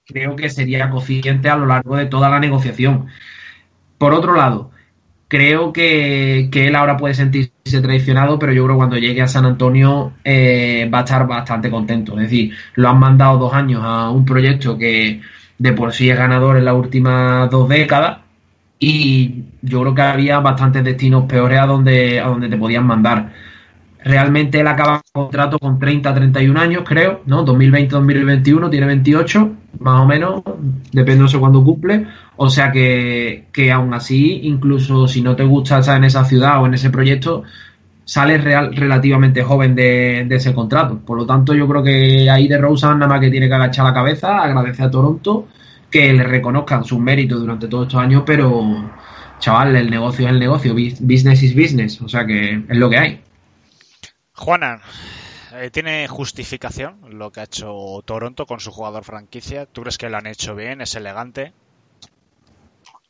[0.05, 3.07] creo que sería consciente a lo largo de toda la negociación.
[4.01, 4.71] Por otro lado,
[5.29, 9.45] creo que, él ahora puede sentirse traicionado, pero yo creo que cuando llegue a San
[9.45, 12.15] Antonio eh, va a estar bastante contento.
[12.15, 15.21] Es decir, lo han mandado dos años a un proyecto que
[15.59, 18.21] de por sí es ganador en las últimas dos décadas
[18.79, 23.33] y yo creo que había bastantes destinos peores a donde, a donde te podían mandar.
[24.03, 27.45] Realmente él acaba el contrato con 30, 31 años, creo, ¿no?
[27.45, 30.43] 2020-2021, tiene 28, más o menos,
[30.91, 32.07] depende de cuándo cumple.
[32.43, 36.63] O sea que, que aún así, incluso si no te gusta estar en esa ciudad
[36.63, 37.43] o en ese proyecto,
[38.07, 41.01] sales real, relativamente joven de, ese contrato.
[41.01, 43.85] Por lo tanto, yo creo que ahí de Rosa nada más que tiene que agachar
[43.85, 45.49] la cabeza, agradecer a Toronto
[45.91, 48.91] que le reconozcan sus méritos durante todos estos años, pero
[49.39, 52.99] chaval, el negocio es el negocio, business is business, o sea que es lo que
[52.99, 53.21] hay.
[54.33, 54.81] Juana,
[55.57, 59.67] eh, ¿tiene justificación lo que ha hecho Toronto con su jugador franquicia?
[59.67, 60.81] ¿Tú crees que lo han hecho bien?
[60.81, 61.53] ¿Es elegante?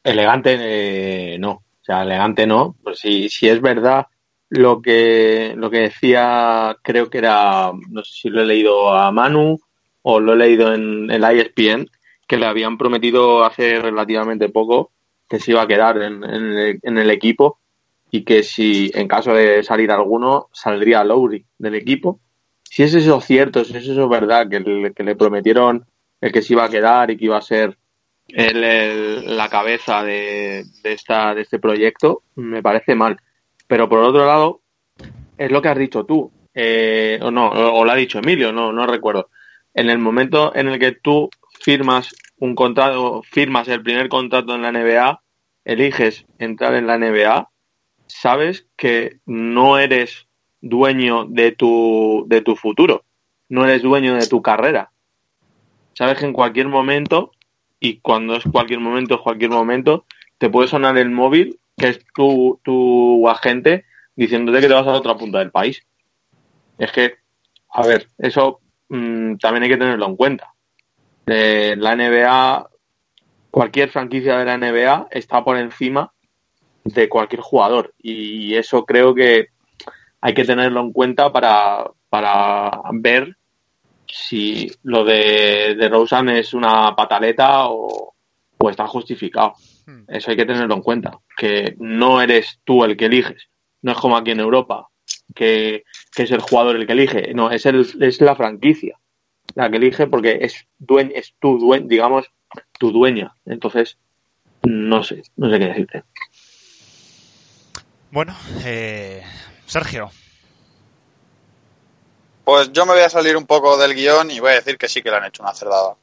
[0.02, 2.76] Elegante eh, no, o sea, elegante no.
[2.82, 4.06] Pues si, si es verdad
[4.50, 9.12] lo que, lo que decía, creo que era, no sé si lo he leído a
[9.12, 9.58] Manu
[10.02, 11.88] o lo he leído en el ESPN,
[12.26, 14.92] que le habían prometido hace relativamente poco
[15.28, 17.60] que se iba a quedar en, el, equipo
[18.10, 22.20] y que si en caso de salir alguno saldría Lowry del equipo.
[22.64, 25.86] Si es eso cierto, si es eso verdad, que le, que le prometieron
[26.20, 27.78] el que se iba a quedar y que iba a ser
[28.34, 33.18] el, la cabeza de, de, esta, de este proyecto, me parece mal.
[33.66, 34.62] Pero por otro lado,
[35.38, 38.72] es lo que has dicho tú, eh, o no, o, lo ha dicho Emilio, no,
[38.72, 39.30] no recuerdo.
[39.74, 44.62] En el momento en el que tú firmas un contrato, firmas el primer contrato en
[44.62, 45.22] la NBA,
[45.64, 47.50] eliges entrar en la NBA,
[48.06, 50.26] sabes que no eres
[50.60, 53.04] dueño de tu, de tu futuro,
[53.48, 54.90] no eres dueño de tu carrera.
[55.94, 57.32] Sabes que en cualquier momento,
[57.80, 60.04] y cuando es cualquier momento, es cualquier momento,
[60.38, 64.92] te puede sonar el móvil, que es tu, tu agente, diciéndote que te vas a
[64.92, 65.82] la otra punta del país.
[66.78, 67.14] Es que,
[67.70, 70.52] a ver, eso mmm, también hay que tenerlo en cuenta
[71.26, 72.68] de la NBA,
[73.50, 76.12] cualquier franquicia de la NBA está por encima
[76.84, 79.48] de cualquier jugador y eso creo que
[80.20, 83.36] hay que tenerlo en cuenta para, para ver
[84.12, 88.14] si lo de, de Rosen es una pataleta o,
[88.58, 89.54] o está justificado.
[89.86, 90.04] Hmm.
[90.08, 93.48] Eso hay que tenerlo en cuenta, que no eres tú el que eliges,
[93.82, 94.88] no es como aquí en Europa,
[95.34, 99.00] que, que es el jugador el que elige, no, es, el, es la franquicia
[99.54, 102.30] la que elige porque es, dueña, es tu dueña, digamos,
[102.78, 103.34] tu dueña.
[103.46, 103.98] Entonces,
[104.62, 106.04] no sé, no sé qué decirte.
[108.10, 109.22] Bueno, eh,
[109.66, 110.10] Sergio.
[112.50, 114.88] Pues yo me voy a salir un poco del guion y voy a decir que
[114.88, 115.94] sí que le han hecho una cerdada.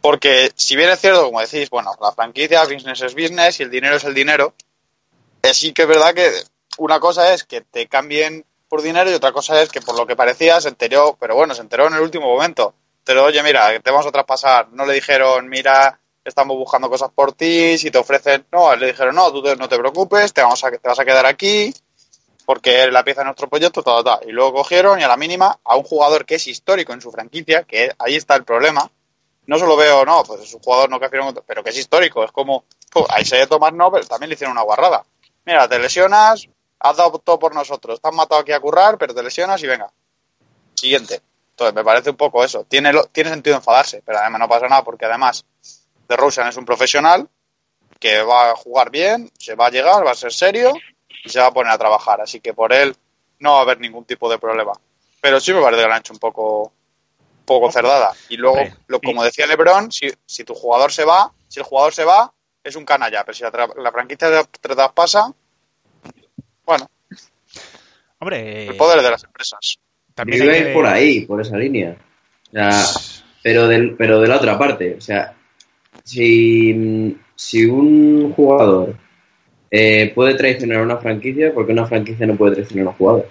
[0.00, 3.70] Porque si bien es cierto, como decís, bueno, la franquicia, business es business y el
[3.72, 4.54] dinero es el dinero,
[5.42, 6.30] eh, sí que es verdad que
[6.78, 10.06] una cosa es que te cambien por dinero y otra cosa es que por lo
[10.06, 12.72] que parecía se enteró, pero bueno, se enteró en el último momento.
[13.02, 14.68] Pero oye, mira, te vamos a traspasar.
[14.70, 19.16] No le dijeron, mira, estamos buscando cosas por ti, si te ofrecen, no, le dijeron,
[19.16, 21.74] no, tú no te preocupes, te, vamos a, te vas a quedar aquí
[22.46, 24.20] porque eres la pieza de nuestro proyecto, todo, todo.
[24.24, 27.10] Y luego cogieron y a la mínima a un jugador que es histórico en su
[27.10, 28.88] franquicia, que ahí está el problema.
[29.46, 31.08] No solo veo, no, pues es un jugador no que
[31.44, 32.64] pero que es histórico, es como,
[33.10, 35.04] ahí se tomar no, pero también le hicieron una guarrada.
[35.44, 39.14] Mira, te lesionas, has dado todo por nosotros, te has matado aquí a currar, pero
[39.14, 39.92] te lesionas y venga.
[40.74, 41.20] Siguiente.
[41.50, 42.64] Entonces, me parece un poco eso.
[42.64, 45.44] Tiene, tiene sentido enfadarse, pero además no pasa nada porque además
[46.08, 47.28] de Rosen es un profesional
[47.98, 50.74] que va a jugar bien, se va a llegar, va a ser serio
[51.26, 52.20] y se va a poner a trabajar.
[52.20, 52.94] Así que por él
[53.40, 54.72] no va a haber ningún tipo de problema.
[55.20, 56.72] Pero sí me parece que lo han hecho un poco,
[57.44, 58.12] poco cerdada.
[58.28, 61.92] Y luego, lo, como decía Lebron, si, si tu jugador se va, si el jugador
[61.92, 63.24] se va, es un canalla.
[63.24, 65.34] Pero si la, la franquicia te traspasa,
[66.64, 66.88] bueno.
[68.18, 68.68] Hombre.
[68.68, 69.78] El poder de las empresas.
[70.14, 70.72] También hay que...
[70.72, 71.96] por ahí, por esa línea.
[72.48, 72.84] O sea,
[73.42, 74.94] pero, del, pero de la otra parte.
[74.96, 75.34] O sea,
[76.04, 78.96] si, si un jugador
[79.70, 83.28] eh, puede traicionar a una franquicia, porque una franquicia no puede traicionar a un jugador?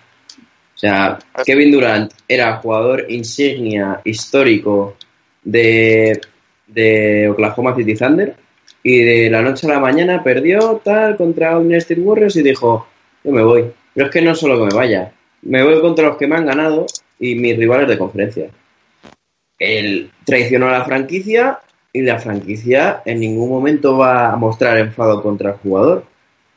[0.75, 4.97] O sea, Kevin Durant era jugador insignia, histórico
[5.43, 6.19] de,
[6.67, 8.35] de Oklahoma City Thunder
[8.83, 12.85] y de la noche a la mañana perdió tal contra un State Warriors y dijo,
[13.23, 13.65] yo me voy.
[13.93, 16.45] Pero es que no solo que me vaya, me voy contra los que me han
[16.45, 16.85] ganado
[17.19, 18.49] y mis rivales de conferencia.
[19.57, 21.59] Él traicionó a la franquicia
[21.93, 26.05] y la franquicia en ningún momento va a mostrar enfado contra el jugador.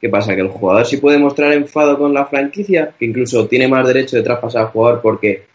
[0.01, 0.35] ¿Qué pasa?
[0.35, 4.17] Que el jugador sí puede mostrar enfado con la franquicia, que incluso tiene más derecho
[4.17, 5.47] de traspasar al jugador porque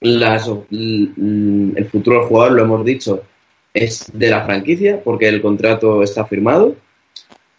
[0.00, 3.22] las, el futuro del jugador, lo hemos dicho,
[3.74, 6.76] es de la franquicia porque el contrato está firmado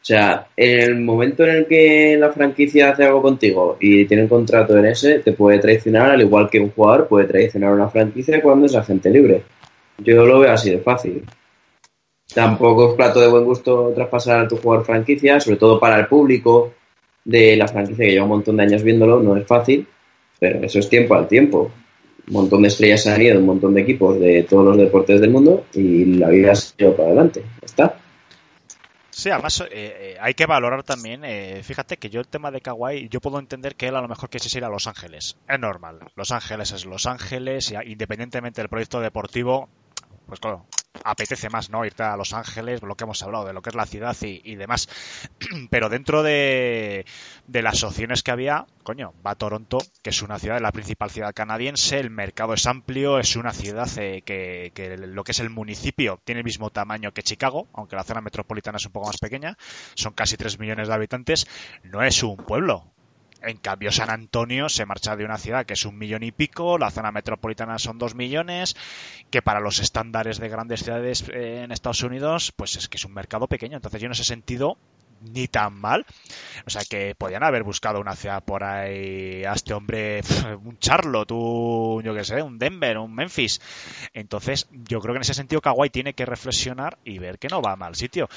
[0.08, 4.30] sea, en el momento en el que la franquicia hace algo contigo y tiene un
[4.30, 7.90] contrato en ese, te puede traicionar al igual que un jugador puede traicionar a una
[7.90, 9.44] franquicia cuando es agente libre.
[9.98, 11.26] Yo lo veo así de fácil.
[12.34, 16.08] Tampoco es plato de buen gusto traspasar a tu jugador franquicia, sobre todo para el
[16.08, 16.74] público
[17.24, 19.88] de la franquicia que lleva un montón de años viéndolo, no es fácil,
[20.40, 21.72] pero eso es tiempo al tiempo.
[22.28, 25.22] Un montón de estrellas se han ido, un montón de equipos de todos los deportes
[25.22, 27.44] del mundo y la vida se ido para adelante.
[27.62, 27.98] Está.
[29.18, 32.62] Sí, además eh, eh, hay que valorar también, eh, fíjate que yo el tema de
[32.62, 35.38] Kawhi, yo puedo entender que él a lo mejor quisiese ir a Los Ángeles.
[35.50, 39.70] Es normal, Los Ángeles es Los Ángeles y independientemente del proyecto deportivo,
[40.28, 40.66] pues claro,
[41.04, 41.86] apetece más, ¿no?
[41.86, 44.56] Irte a Los Ángeles, lo que hemos hablado, de lo que es la ciudad y,
[44.56, 44.90] demás.
[45.70, 47.06] Pero dentro de,
[47.48, 51.34] las opciones que había, coño, va a Toronto, que es una ciudad, la principal ciudad
[51.34, 55.50] canadiense, el mercado es amplio, es una ciudad eh, que, que, lo que es el
[55.50, 59.18] municipio tiene el mismo tamaño que Chicago, aunque la zona metropolitana es un poco más
[59.18, 59.58] pequeña,
[59.96, 61.48] son casi 3 millones de habitantes,
[61.84, 62.86] no es un pueblo,
[63.41, 66.78] en cambio, San Antonio se marcha de una ciudad que es un millón y pico,
[66.78, 68.76] la zona metropolitana son dos millones,
[69.30, 73.06] que para los estándares de grandes ciudades eh, en Estados Unidos, pues es que es
[73.06, 73.78] un mercado pequeño.
[73.78, 74.78] Entonces, yo en ese sentido
[75.21, 76.06] ni tan mal.
[76.65, 80.21] O sea que podían haber buscado una ciudad por ahí a este hombre,
[80.63, 83.62] un Charlotte, un, yo qué sé, un Denver, un Memphis.
[84.13, 87.62] Entonces, yo creo que en ese sentido Kawhi tiene que reflexionar y ver que no
[87.62, 88.30] va a mal sitio.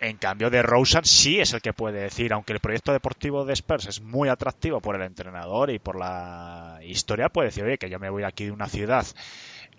[0.00, 3.54] En cambio, de Rosen sí es el que puede decir, aunque el proyecto deportivo de
[3.54, 7.90] Spurs es muy atractivo por el entrenador y por la historia, puede decir, oye, que
[7.90, 9.06] yo me voy aquí de una ciudad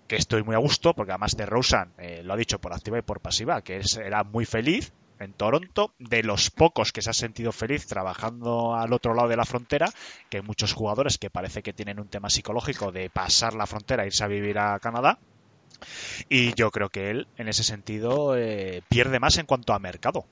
[0.07, 2.99] que estoy muy a gusto, porque además de Rosen eh, lo ha dicho por activa
[2.99, 7.09] y por pasiva, que es, era muy feliz, en Toronto, de los pocos que se
[7.09, 9.89] ha sentido feliz trabajando al otro lado de la frontera,
[10.29, 14.03] que hay muchos jugadores que parece que tienen un tema psicológico de pasar la frontera
[14.03, 15.19] e irse a vivir a Canadá.
[16.29, 20.25] Y yo creo que él, en ese sentido, eh, pierde más en cuanto a mercado.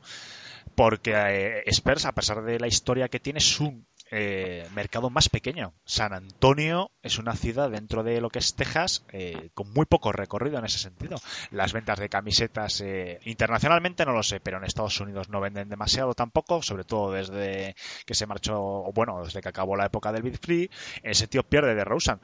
[0.75, 5.29] Porque eh, Spurs, a pesar de la historia que tiene, es un eh, mercado más
[5.29, 5.73] pequeño.
[5.85, 10.11] San Antonio es una ciudad dentro de lo que es Texas eh, con muy poco
[10.11, 11.17] recorrido en ese sentido.
[11.51, 15.69] Las ventas de camisetas eh, internacionalmente no lo sé, pero en Estados Unidos no venden
[15.69, 20.23] demasiado tampoco, sobre todo desde que se marchó, bueno, desde que acabó la época del
[20.23, 20.69] Big Free.
[21.01, 22.19] Ese tío pierde de Rosen.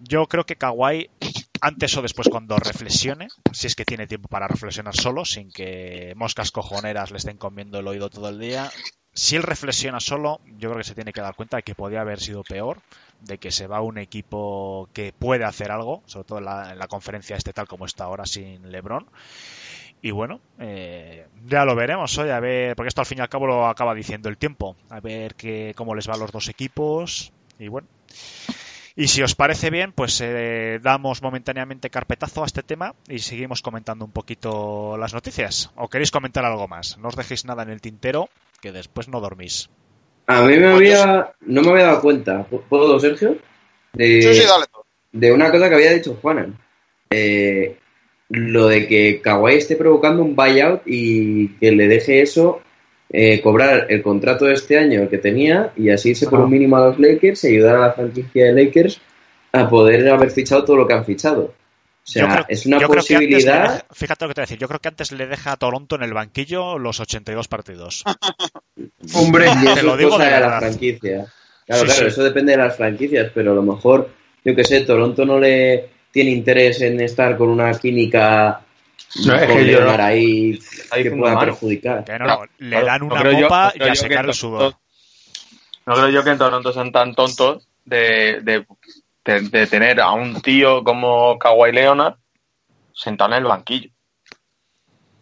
[0.00, 1.10] Yo creo que Kawhi
[1.60, 6.12] antes o después cuando reflexione, si es que tiene tiempo para reflexionar solo, sin que
[6.14, 8.70] moscas cojoneras le estén comiendo el oído todo el día,
[9.14, 12.00] si él reflexiona solo, yo creo que se tiene que dar cuenta de que podía
[12.00, 12.80] haber sido peor,
[13.20, 17.36] de que se va un equipo que puede hacer algo, sobre todo en la, conferencia
[17.36, 19.06] este tal como está ahora sin LeBron.
[20.02, 23.28] Y bueno, eh, ya lo veremos hoy, a ver, porque esto al fin y al
[23.28, 26.48] cabo lo acaba diciendo el tiempo, a ver que, cómo les va a los dos
[26.48, 27.32] equipos.
[27.58, 27.86] Y bueno,
[28.96, 33.60] y si os parece bien, pues eh, damos momentáneamente carpetazo a este tema y seguimos
[33.60, 35.72] comentando un poquito las noticias.
[35.74, 36.96] ¿O queréis comentar algo más?
[36.98, 38.28] No os dejéis nada en el tintero,
[38.64, 39.68] que después no dormís.
[40.26, 43.36] A mí me había, no me había dado cuenta, ¿puedo, Sergio?
[43.92, 44.64] De, sí, sí, dale.
[45.12, 46.58] De una cosa que había dicho Juanan.
[47.10, 47.76] Eh,
[48.30, 52.62] lo de que Kawhi esté provocando un buyout y que le deje eso
[53.10, 56.78] eh, cobrar el contrato de este año que tenía y así irse por un mínimo
[56.78, 58.98] a los Lakers y ayudar a la franquicia de Lakers
[59.52, 61.52] a poder haber fichado todo lo que han fichado.
[62.06, 63.86] O sea, es una posibilidad.
[63.90, 64.58] fíjate lo que te voy a decir.
[64.58, 68.04] Yo creo que antes le deja a Toronto en el banquillo los 82 partidos.
[69.14, 71.26] Hombre, te lo digo de, la franquicia.
[71.66, 74.10] Claro, claro, eso depende de las franquicias, pero a lo mejor,
[74.44, 78.60] yo que sé, Toronto no le tiene interés en estar con una química
[79.26, 80.58] no, es que yo, ahí,
[80.92, 82.04] que pueda perjudicar.
[82.58, 84.74] le dan una copa y a secar el sudor.
[85.86, 88.66] No creo yo que en Toronto sean tan tontos de, de,
[89.24, 92.16] de, tener a un tío como Kawhi Leonard
[92.92, 93.90] sentado en el banquillo.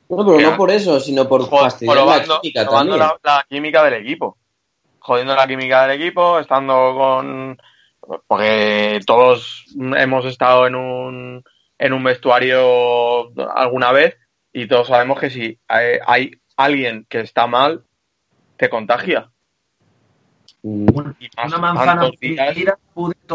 [0.08, 2.98] No, pero no por eso, sino por fastidiar la química también.
[2.98, 4.36] La, la, química del equipo.
[4.98, 7.58] Jodiendo la química del equipo, estando con...
[8.26, 11.44] Porque todos hemos estado en un
[11.82, 14.16] en un vestuario alguna vez
[14.52, 17.84] y todos sabemos que si hay, alguien que está mal,
[18.56, 19.31] te contagia.
[20.62, 22.78] Una manzana tantos, días,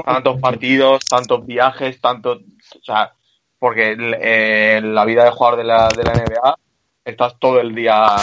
[0.06, 2.40] tantos partidos, tantos viajes, tantos...
[2.80, 3.14] O sea,
[3.60, 6.58] porque en la vida de jugador de la, de la NBA
[7.06, 8.16] estás todo el día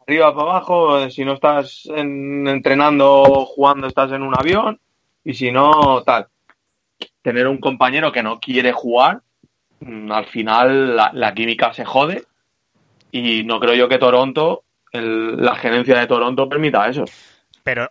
[0.00, 4.80] arriba para abajo, si no estás entrenando jugando estás en un avión
[5.24, 6.26] y si no tal.
[7.20, 9.22] Tener un compañero que no quiere jugar
[9.84, 12.24] Mm, al final la, química se jode
[13.10, 14.62] y no creo yo que Toronto,
[14.92, 17.04] la gerencia de Toronto permita eso.
[17.64, 17.90] Pero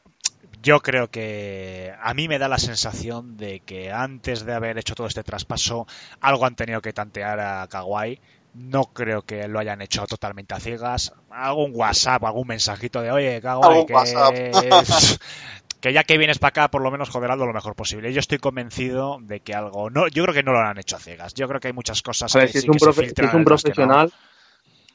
[0.62, 4.96] yo creo que a mí me da la sensación de que antes de haber hecho
[4.96, 5.88] todo este traspaso,
[6.20, 8.20] algo han tenido que tantear a Kawhi
[8.54, 11.14] No creo que lo hayan hecho totalmente a ciegas.
[11.30, 14.82] Algún WhatsApp, algún mensajito de oye, Algún que,
[15.82, 18.14] que ya que vienes para acá, por lo menos joder lo mejor posible.
[18.14, 19.90] Yo estoy convencido de que algo.
[19.90, 21.34] no Yo creo que no lo han hecho a ciegas.
[21.34, 22.90] Yo creo que hay muchas cosas A ver, que si es sí un, que se
[22.94, 23.46] profe- si es un no.
[23.46, 24.12] profesional,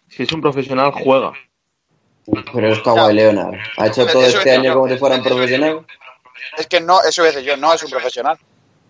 [0.08, 1.32] si es un profesional, juega.
[2.52, 3.54] Pero es Kawhi Leonard.
[3.76, 5.86] Ha hecho todo Eso este es- año como si fuera un profesional.
[6.58, 8.36] Es que no, eso voy a decir yo, no es un profesional.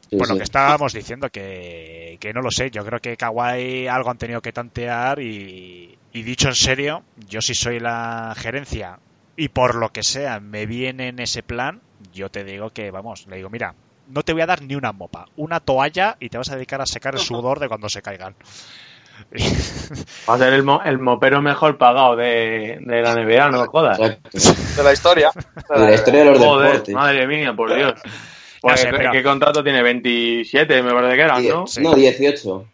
[0.09, 0.39] Sí, Bueno, sí.
[0.39, 2.71] que estábamos diciendo que, que no lo sé.
[2.71, 7.41] Yo creo que Kawhi algo han tenido que tantear y, y dicho en serio, yo
[7.43, 8.99] si soy la gerencia
[9.37, 11.81] y por lo que sea me viene en ese plan,
[12.15, 13.75] yo te digo que, vamos, le digo, mira,
[14.09, 16.81] no te voy a dar ni una mopa, una toalla y te vas a dedicar
[16.81, 18.35] a secar el sudor de cuando se caigan.
[20.29, 23.67] Va a ser el, mo- el mopero mejor pagado de, de la NBA, no me
[23.67, 23.99] jodas.
[23.99, 25.31] De la historia.
[25.71, 26.95] De la historia de los Joder, deportes.
[26.95, 27.95] madre mía, por Dios.
[28.61, 29.83] Pues, sé, pero- ¿Qué contrato tiene?
[29.83, 31.65] 27, me parece que eran, ¿no?
[31.81, 32.65] No, 18.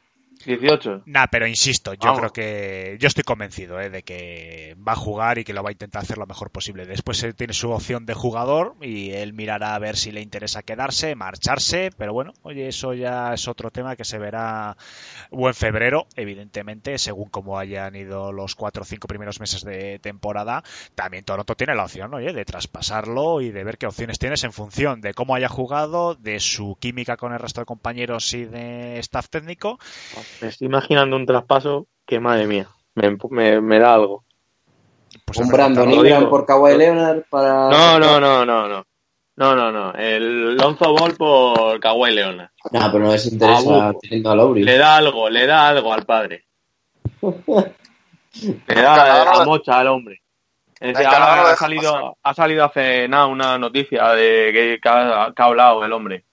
[0.45, 1.03] 18.
[1.07, 2.19] Nah, pero insisto, yo Vamos.
[2.19, 5.71] creo que yo estoy convencido eh, de que va a jugar y que lo va
[5.71, 6.87] a intentar hacer lo mejor posible.
[6.87, 10.63] Después él tiene su opción de jugador y él mirará a ver si le interesa
[10.63, 14.77] quedarse, marcharse, pero bueno, oye, eso ya es otro tema que se verá
[15.31, 19.99] o en febrero, evidentemente, según cómo hayan ido los cuatro o cinco primeros meses de
[19.99, 20.63] temporada.
[20.95, 24.53] También Toronto tiene la opción, oye, de traspasarlo y de ver qué opciones tienes en
[24.53, 28.99] función de cómo haya jugado, de su química con el resto de compañeros y de
[28.99, 29.79] staff técnico.
[30.41, 34.25] Me estoy imaginando un traspaso que, madre mía, me, me- me da algo.
[35.25, 37.69] Pues un Brandon Ingram por Kawhi Leonard para.
[37.69, 38.87] No, no, no, no, no.
[39.35, 39.93] No, no, no.
[39.95, 42.51] El Lonzo Ball por Kawhi Leonard.
[42.71, 44.63] No, pero no les interesa teniendo a Lowry.
[44.63, 46.45] Le da algo, le da algo al padre.
[47.23, 50.23] Le da no a le- mocha al hombre.
[50.81, 55.47] Ahora ha salido, ha salido hace nada una noticia de que, que ha, que ha
[55.47, 56.25] hablado el hombre.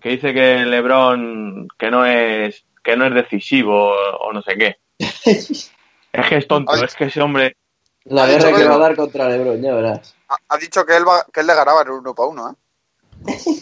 [0.00, 4.76] Que dice que LeBron que no es que no es decisivo o no sé qué.
[4.98, 6.84] Es que es tonto, Ay.
[6.84, 7.56] es que ese hombre
[8.04, 10.14] La guerra que que- va a dar contra LeBron, ya verás.
[10.28, 12.54] Ha, ha dicho que él, va, que él le ganaba en uno para uno, ¿eh?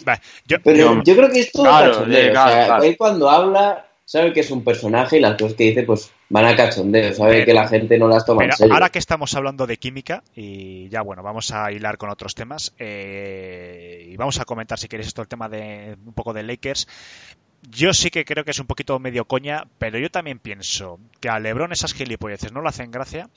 [0.05, 2.29] Vale, yo- Pero Yo- yo, creo que es todo Claro, cachondeo.
[2.29, 2.83] o claro, sea, claro.
[2.83, 6.45] él cuando habla sabe que es un personaje y las cosas que dice pues van
[6.45, 7.13] a cachondeo.
[7.13, 8.73] Sabe Pero- que la gente no las toma en Pero serio.
[8.73, 12.73] ahora que estamos hablando de química, y ya bueno, vamos a hilar con otros temas,
[12.79, 16.87] eh, y vamos a comentar si queréis esto el tema de un poco de Lakers.
[17.69, 21.29] Yo sí que creo que es un poquito medio coña, pero yo también pienso que
[21.29, 23.29] a Lebron esas gilipolleces no le hacen gracia.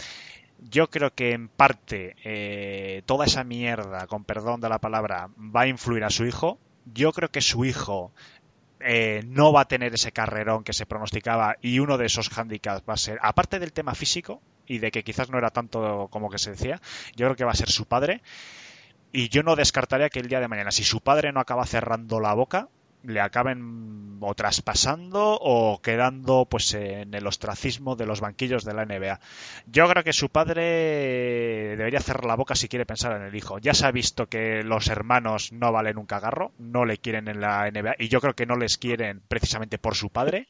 [0.71, 5.63] Yo creo que en parte eh, toda esa mierda, con perdón de la palabra, va
[5.63, 6.59] a influir a su hijo.
[6.95, 8.13] Yo creo que su hijo
[8.79, 12.85] eh, no va a tener ese carrerón que se pronosticaba y uno de esos handicaps
[12.89, 16.31] va a ser, aparte del tema físico y de que quizás no era tanto como
[16.31, 16.81] que se decía,
[17.17, 18.23] yo creo que va a ser su padre
[19.13, 22.21] y yo no descartaría que el día de mañana, si su padre no acaba cerrando
[22.21, 22.69] la boca,
[23.05, 28.85] le acaben o traspasando o quedando pues en el ostracismo de los banquillos de la
[28.85, 29.19] NBA.
[29.67, 33.59] Yo creo que su padre debería cerrar la boca si quiere pensar en el hijo.
[33.59, 37.41] Ya se ha visto que los hermanos no valen un cagarro, no le quieren en
[37.41, 40.47] la NBA y yo creo que no les quieren precisamente por su padre.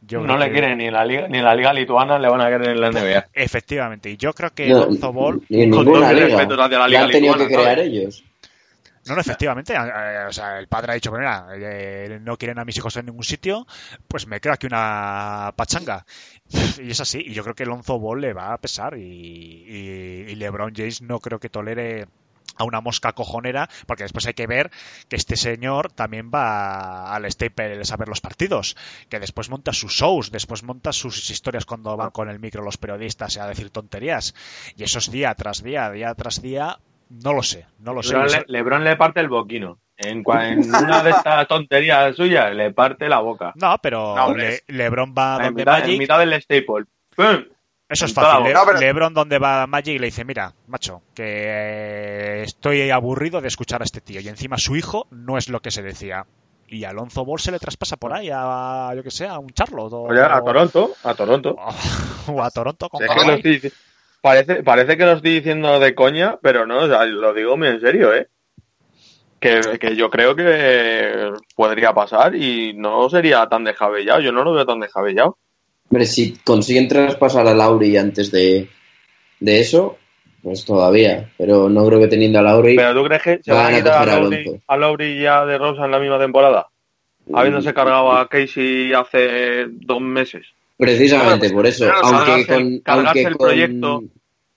[0.00, 2.28] Yo no le que- quieren ni en la liga ni en la liga lituana le
[2.28, 3.26] van a querer en la NBA.
[3.32, 6.26] Efectivamente, y yo creo que No, Lonzo Ball ni en ninguna liga.
[6.26, 7.88] respeto hacia la liga han tenido que lituana, crear ¿sabes?
[7.90, 8.24] ellos.
[9.08, 9.74] No, no, efectivamente.
[9.76, 13.24] o sea, el padre ha dicho, mira, eh, no quieren a mis hijos en ningún
[13.24, 13.66] sitio,
[14.06, 16.04] pues me creo aquí una pachanga.
[16.78, 17.22] Y es así.
[17.26, 18.96] Y yo creo que Lonzo Ball le va a pesar.
[18.96, 22.06] Y, y- y LeBron James no creo que tolere
[22.56, 24.70] a una mosca cojonera, porque después hay que ver
[25.08, 28.76] que este señor también va al Staples a ver los partidos,
[29.08, 32.76] que después monta sus shows, después monta sus historias cuando van con el micro los
[32.76, 34.34] periodistas a decir tonterías,
[34.76, 36.80] y eso es día tras día, día tras día,
[37.10, 38.14] no lo sé, no lo sé.
[38.14, 39.78] Lebron le, Lebron le parte el boquino.
[39.96, 43.52] En, cua- en una de estas tonterías suyas le parte la boca.
[43.56, 44.32] No, pero No.
[44.34, 45.98] Le- LeBron va En donde mitad, en Magic.
[45.98, 46.84] mitad del staple.
[47.16, 47.44] ¡Pum!
[47.88, 48.30] Eso es en fácil.
[48.30, 48.60] la Le- boca.
[48.60, 53.40] No, pero- LeBron donde va Magic y le dice, mira, macho, que eh, estoy aburrido
[53.40, 54.20] de escuchar a este tío.
[54.20, 56.26] Y encima su hijo no es lo que se decía.
[56.68, 59.92] Y Alonso Ball se le traspasa por ahí a, yo que sé, a un Charlotte.
[59.94, 61.56] O, Oye, a Toronto, a Toronto.
[62.28, 63.72] o a Toronto con Es
[64.20, 67.68] parece, parece que lo estoy diciendo de coña, pero no, o sea, lo digo muy
[67.68, 68.28] en serio, ¿eh?
[69.40, 74.20] Que, que yo creo que podría pasar y no sería tan descabellado.
[74.20, 75.38] Yo no lo veo tan descabellado.
[75.90, 78.68] Hombre, si consiguen traspasar a Lauri antes de,
[79.38, 79.96] de eso,
[80.42, 81.30] pues todavía.
[81.38, 82.76] Pero no creo que teniendo a Lauri.
[82.76, 84.60] Pero ¿tú crees que se Van van a quitar a a Alonso.
[84.66, 86.66] a Lowry y a De Rosa en la misma temporada?
[87.32, 90.46] Habiéndose cargado a Casey hace dos meses.
[90.78, 91.90] Precisamente por eso.
[92.02, 92.78] Aunque cargarse el- con.
[92.80, 94.02] cargarse aunque el con- proyecto.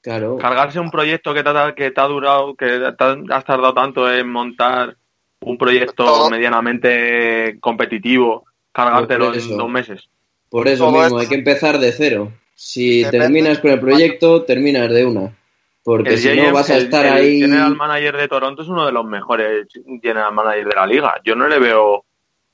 [0.01, 0.38] Claro.
[0.38, 2.86] Cargarse un proyecto que te, ha- que te ha durado, que te
[3.34, 4.95] has tardado tanto en montar
[5.41, 6.30] un proyecto Todo.
[6.30, 10.09] medianamente competitivo, cargártelo en dos meses.
[10.49, 12.32] Por eso Todo mismo, esto- hay que empezar de cero.
[12.55, 15.36] Si Depende- terminas con el proyecto, terminas de una.
[15.84, 17.39] Porque El si GM, no vas a el- estar el ahí.
[17.41, 19.67] general manager de Toronto es uno de los mejores
[20.01, 21.15] general managers de la liga.
[21.24, 22.05] Yo no le veo,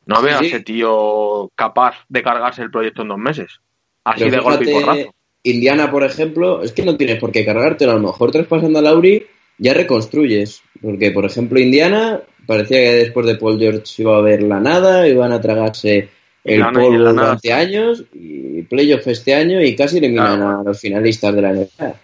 [0.07, 0.45] no veo Sí.
[0.45, 3.59] a ese tío capaz de cargarse el proyecto en dos meses.
[4.03, 5.13] Así Pero de golpe y porrazo.
[5.43, 7.91] Indiana, por ejemplo, es que no tienes por qué cargártelo.
[7.91, 9.25] A lo mejor traspasando a Lauri
[9.57, 10.61] ya reconstruyes.
[10.81, 15.07] Porque, por ejemplo, Indiana parecía que después de Paul George iba a haber la nada,
[15.07, 16.09] iban a tragarse
[16.43, 17.27] el La- polvo la nada.
[17.27, 20.59] durante años y playoff este año y casi eliminan Claro.
[20.59, 21.95] a los finalistas de la NBA.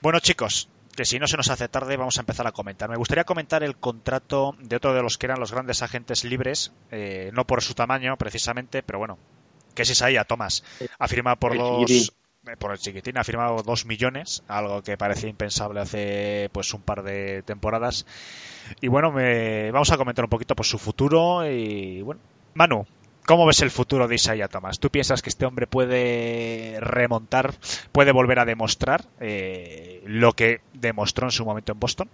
[0.00, 2.88] Bueno, chicos, que si no se nos hace tarde, vamos a empezar a comentar.
[2.90, 6.72] Me gustaría comentar el contrato de otro de los que eran los grandes agentes libres,
[6.90, 9.18] eh, no por su tamaño precisamente, pero bueno,
[9.74, 10.62] que es Isaiah Thomas.
[10.98, 11.52] Ha firmado por
[11.86, 12.08] chiquitín.
[12.46, 16.82] eh, Por el chiquitín ha firmado dos millones, algo que parecía impensable hace pues un
[16.82, 18.04] par de temporadas.
[18.80, 22.20] Y bueno, me, vamos a comentar un poquito por su futuro y bueno,
[22.54, 22.86] Manu,
[23.24, 24.80] ¿Cómo ves el futuro de Isaiah Thomas?
[24.80, 27.54] ¿Tú piensas que este hombre puede remontar,
[27.92, 32.08] puede volver a demostrar eh, lo que demostró en su momento en Boston?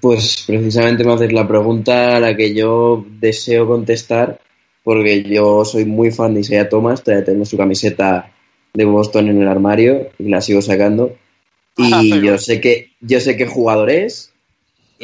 [0.00, 4.40] Pues precisamente me haces la pregunta a la que yo deseo contestar,
[4.82, 8.30] porque yo soy muy fan de Isaiah Thomas, todavía tengo su camiseta
[8.74, 11.16] de Boston en el armario y la sigo sacando.
[11.76, 14.33] Y yo sé que, yo sé qué jugador es,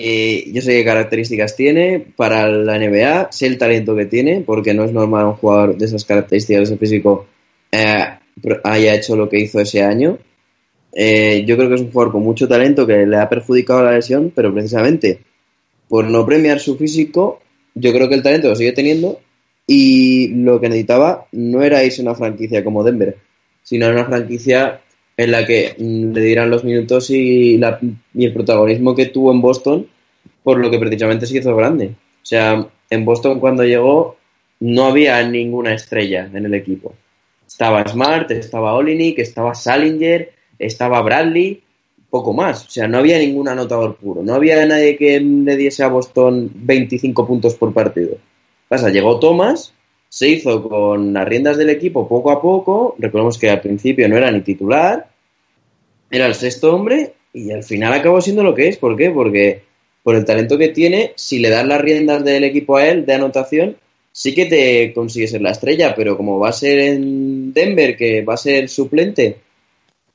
[0.02, 4.74] eh, yo sé qué características tiene para la NBA, sé el talento que tiene, porque
[4.74, 7.26] no es normal un jugador de esas características, de ese físico,
[7.70, 8.04] eh,
[8.64, 10.18] haya hecho lo que hizo ese año.
[10.92, 13.92] Eh, yo creo que es un jugador con mucho talento que le ha perjudicado la
[13.92, 15.20] lesión, pero precisamente
[15.88, 17.40] por no premiar su físico,
[17.74, 19.20] yo creo que el talento lo sigue teniendo
[19.66, 23.16] y lo que necesitaba no era irse a una franquicia como Denver,
[23.62, 24.80] sino a una franquicia
[25.24, 27.78] en la que mm, le dieran los minutos y, la-
[28.14, 29.86] y el protagonismo que tuvo en Boston,
[30.42, 31.86] por lo que precisamente se hizo grande.
[32.22, 34.16] O sea, en Boston cuando llegó
[34.60, 36.94] no había ninguna estrella en el equipo.
[37.46, 41.62] Estaba Smart, estaba Olinik, estaba Salinger, estaba Bradley,
[42.08, 42.66] poco más.
[42.66, 44.22] O sea, no había ningún anotador puro.
[44.22, 48.16] No había nadie que le diese a Boston 25 puntos por partido.
[48.68, 49.74] Pasa, llegó Thomas,
[50.08, 52.94] se hizo con las riendas del equipo poco a poco.
[52.98, 55.09] Recordemos que al principio no era ni titular,
[56.10, 58.76] era el sexto hombre y al final acabó siendo lo que es.
[58.76, 59.10] ¿Por qué?
[59.10, 59.62] Porque
[60.02, 63.14] por el talento que tiene, si le das las riendas del equipo a él de
[63.14, 63.76] anotación,
[64.12, 68.22] sí que te consigue ser la estrella, pero como va a ser en Denver, que
[68.22, 69.36] va a ser suplente,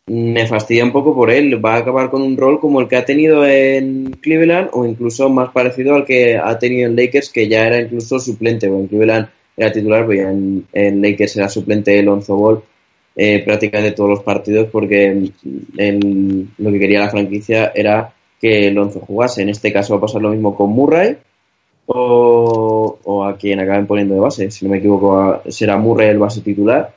[0.08, 1.64] me fastidia un poco por él.
[1.64, 5.30] Va a acabar con un rol como el que ha tenido en Cleveland o incluso
[5.30, 8.70] más parecido al que ha tenido en Lakers, que ya era incluso suplente.
[8.70, 12.64] O en Cleveland era titular, pero ya en, en Lakers era suplente Lonzo Ball
[13.16, 15.30] eh, prácticamente todos los partidos porque
[15.78, 19.42] el- lo que quería la franquicia era que Lonzo jugase.
[19.42, 21.18] En este caso va a pasar lo mismo con Murray
[21.88, 24.52] o, o a quien acaben poniendo de base.
[24.52, 26.94] Si no me equivoco, será Murray el base titular.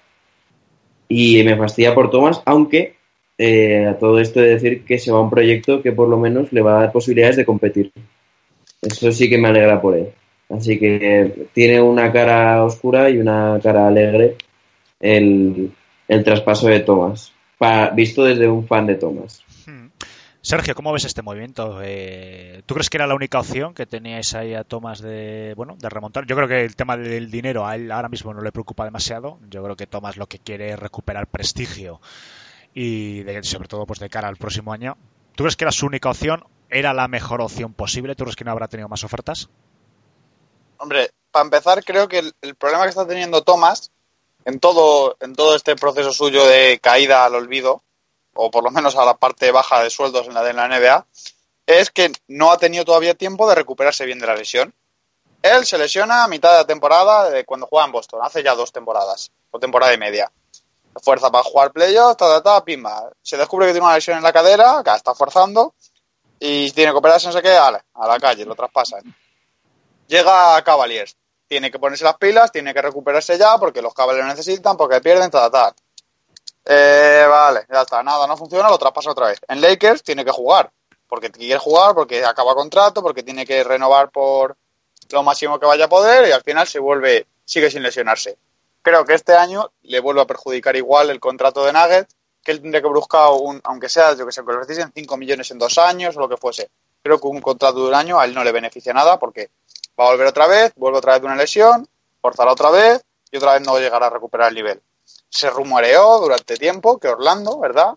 [1.08, 2.94] Y me fastidia por Thomas, aunque
[3.38, 6.18] eh, a todo esto de decir que se va a un proyecto que por lo
[6.18, 7.92] menos le va a dar posibilidades de competir.
[8.82, 10.08] Eso sí que me alegra por él.
[10.50, 14.36] Así que tiene una cara oscura y una cara alegre
[15.00, 15.70] el,
[16.08, 19.42] el traspaso de Thomas, pa- visto desde un fan de Thomas.
[19.66, 19.86] Hmm.
[20.40, 21.80] Sergio, ¿cómo ves este movimiento?
[21.82, 25.76] Eh, ¿Tú crees que era la única opción que teníais ahí a Thomas de, bueno,
[25.78, 26.24] de remontar?
[26.26, 29.38] Yo creo que el tema del dinero a él ahora mismo no le preocupa demasiado.
[29.50, 32.00] Yo creo que Thomas lo que quiere es recuperar prestigio
[32.72, 34.96] y de- sobre todo pues de cara al próximo año.
[35.34, 36.44] ¿Tú crees que era su única opción?
[36.70, 38.14] ¿Era la mejor opción posible?
[38.14, 39.50] ¿Tú crees que no habrá tenido más ofertas?
[40.78, 43.90] Hombre, para empezar, creo que el, el problema que está teniendo Thomas
[44.48, 47.82] en todo, en todo este proceso suyo de caída al olvido,
[48.32, 51.06] o por lo menos a la parte baja de sueldos en la la NBA,
[51.66, 54.72] es que no ha tenido todavía tiempo de recuperarse bien de la lesión.
[55.42, 58.72] Él se lesiona a mitad de la temporada cuando juega en Boston, hace ya dos
[58.72, 60.32] temporadas, o temporada y media.
[61.02, 63.10] Fuerza para jugar playoffs, ta, ta, ta, pimba.
[63.20, 65.74] Se descubre que tiene una lesión en la cadera, que está forzando,
[66.40, 69.14] y tiene que operarse, no sé qué, ale, a la calle, lo traspasan.
[70.06, 71.18] Llega a Cavaliers,
[71.48, 75.00] tiene que ponerse las pilas, tiene que recuperarse ya, porque los Cavaliers lo necesitan, porque
[75.00, 75.74] pierden, ta, ta, ta.
[76.64, 79.40] Eh, vale, ya está, nada, no funciona, lo traspasa otra vez.
[79.48, 80.70] En Lakers tiene que jugar,
[81.08, 84.56] porque quiere jugar, porque acaba contrato, porque tiene que renovar por
[85.10, 88.36] lo máximo que vaya a poder y al final se vuelve, sigue sin lesionarse.
[88.82, 92.60] Creo que este año le vuelve a perjudicar igual el contrato de Nuggets, que él
[92.60, 95.58] tendría que buscar un, aunque sea, yo que sé, que lo ofreciesen 5 millones en
[95.58, 96.70] dos años o lo que fuese.
[97.02, 99.50] Creo que un contrato de un año a él no le beneficia nada porque
[99.98, 101.86] va a volver otra vez, vuelve otra vez de una lesión,
[102.20, 104.80] forzará otra vez y otra vez no llegará a recuperar el nivel.
[105.28, 107.94] Se rumoreó durante tiempo que Orlando, ¿verdad?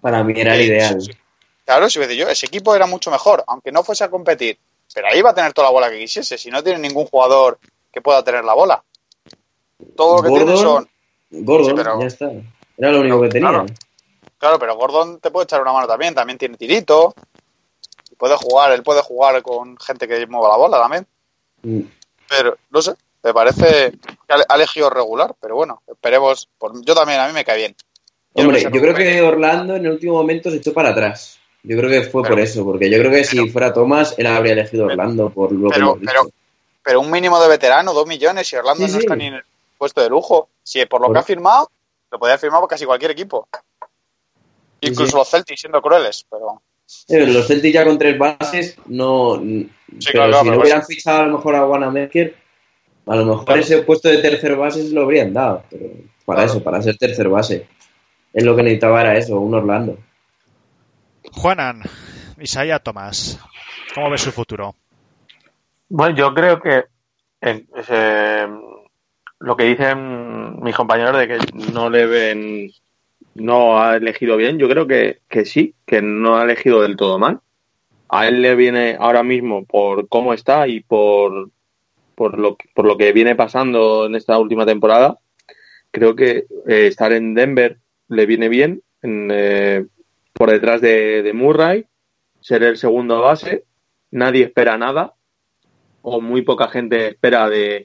[0.00, 1.16] Para mí era el Sí, ideal.
[1.64, 4.58] Claro, si yo, ese equipo era mucho mejor, aunque no fuese a competir.
[4.94, 7.58] Pero ahí va a tener toda la bola que quisiese, si no tiene ningún jugador
[7.92, 8.82] que pueda tener la bola.
[9.96, 10.88] todo lo que tiene son.
[11.30, 12.30] Gordon, Sí, pero- ya está.
[12.78, 13.48] Era lo único que tenía.
[13.50, 13.66] Claro.
[14.38, 17.14] Claro, pero Gordon te puede echar una mano también, también tiene tirito.
[18.18, 21.06] Puede jugar, él puede jugar con gente que mueva la bola también.
[21.62, 21.80] Mm.
[22.28, 26.48] Pero, no sé, me parece que ha elegido regular, pero bueno, esperemos.
[26.58, 27.76] Por, yo también, a mí me cae bien.
[28.34, 31.38] Hombre, yo creo que Orlando en el último momento se echó para atrás.
[31.62, 34.14] Yo creo que fue Pero- por eso, porque yo creo que si pero- fuera Thomas,
[34.18, 36.30] él habría elegido Orlando por lo pero- pero-
[36.82, 39.04] Pero un mínimo de veterano, dos millones, y Orlando Sí, no sí.
[39.04, 39.42] está ni en el
[39.76, 40.48] puesto de lujo.
[40.62, 41.68] Si por lo Por- que ha firmado,
[42.12, 43.48] lo podía firmar por casi cualquier equipo.
[44.80, 46.62] Sí, Incluso los Celtics siendo crueles, pero
[47.08, 49.40] Los Celtics ya con tres bases, no.
[49.40, 52.34] pero claro, si no hubieran pues- fichado a lo mejor a Wanamaker,
[53.06, 53.60] a lo mejor Claro.
[53.60, 55.64] ese puesto de tercer base se lo habrían dado.
[55.70, 55.84] Pero
[56.24, 56.50] para Claro.
[56.52, 57.66] eso, para ser tercer base.
[58.32, 59.98] Es lo que necesitaba era eso, un Orlando.
[61.32, 61.82] Juanan,
[62.40, 63.38] Isaiah Tomás,
[63.94, 64.74] ¿cómo ves su futuro?
[65.88, 66.84] Bueno, yo creo que
[67.40, 68.46] eh, eh,
[69.40, 71.38] lo que dicen mis compañeros de que
[71.72, 72.70] no le ven,
[73.36, 77.18] no ha elegido bien, yo creo que, que sí, que no ha elegido del todo
[77.18, 77.40] mal.
[78.08, 81.50] A él le viene ahora mismo por cómo está y por,
[82.14, 85.18] por, lo, por lo que viene pasando en esta última temporada.
[85.90, 87.78] Creo que eh, estar en Denver
[88.08, 89.86] le viene bien, en, eh,
[90.32, 91.86] por detrás de, de Murray,
[92.40, 93.64] ser el segundo base.
[94.10, 95.14] Nadie espera nada
[96.08, 97.84] o muy poca gente espera de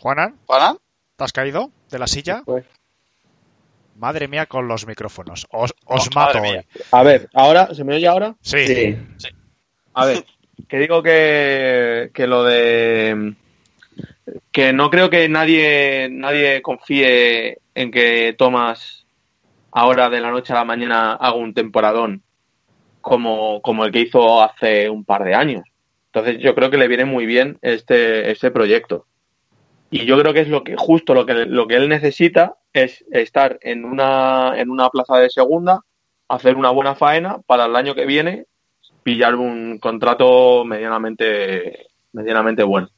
[0.00, 0.78] Juanan, ¿Juanan?
[1.16, 2.42] ¿te has caído de la silla?
[2.44, 2.64] Pues.
[3.96, 5.46] Madre mía con los micrófonos.
[5.50, 6.64] Os, os Oh, mato hoy.
[6.90, 8.66] a ver ahora se me oye ahora Sí.
[8.66, 8.96] Sí.
[9.94, 10.24] a ver
[10.68, 13.34] que digo que, que lo de
[14.52, 19.04] que no creo que nadie nadie confíe en que Thomas
[19.72, 22.22] ahora de la noche a la mañana haga un temporadón
[23.02, 25.62] como, como el que hizo hace un par de años
[26.06, 29.06] entonces yo creo que le viene muy bien este este proyecto
[29.90, 33.04] y yo creo que es lo que justo lo que lo que él necesita es
[33.10, 35.80] estar en una en una plaza de segunda
[36.28, 38.46] hacer una buena faena para el año que viene
[39.02, 42.88] pillar un contrato medianamente medianamente bueno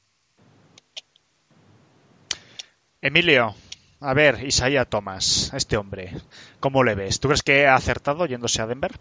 [3.04, 3.56] Emilio,
[3.98, 6.12] a ver, Isaiah Tomás, este hombre,
[6.60, 7.18] ¿cómo le ves?
[7.18, 8.92] ¿Tú crees que ha acertado yéndose a Denver?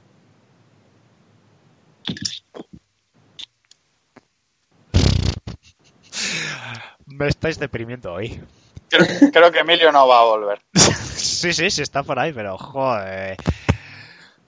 [7.14, 8.42] Me estáis deprimiendo hoy.
[8.90, 10.62] Creo, creo que Emilio no va a volver.
[10.74, 13.38] Sí, sí, sí está por ahí, pero joder.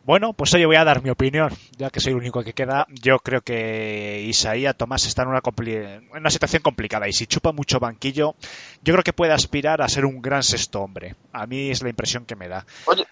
[0.05, 2.85] Bueno, pues oye, voy a dar mi opinión, ya que soy el único que queda.
[2.89, 7.25] Yo creo que Isaías Tomás está en una, compli- en una situación complicada y si
[7.25, 8.35] chupa mucho banquillo,
[8.81, 11.15] yo creo que puede aspirar a ser un gran sexto hombre.
[11.31, 12.65] A mí es la impresión que me da.
[12.85, 13.05] Oye,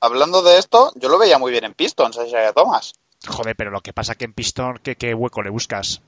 [0.00, 2.94] hablando de esto, yo lo veía muy bien en Pistons, Isaiah Thomas.
[3.26, 6.00] Joder, pero lo que pasa que en Pistón, ¿qué, qué hueco le buscas?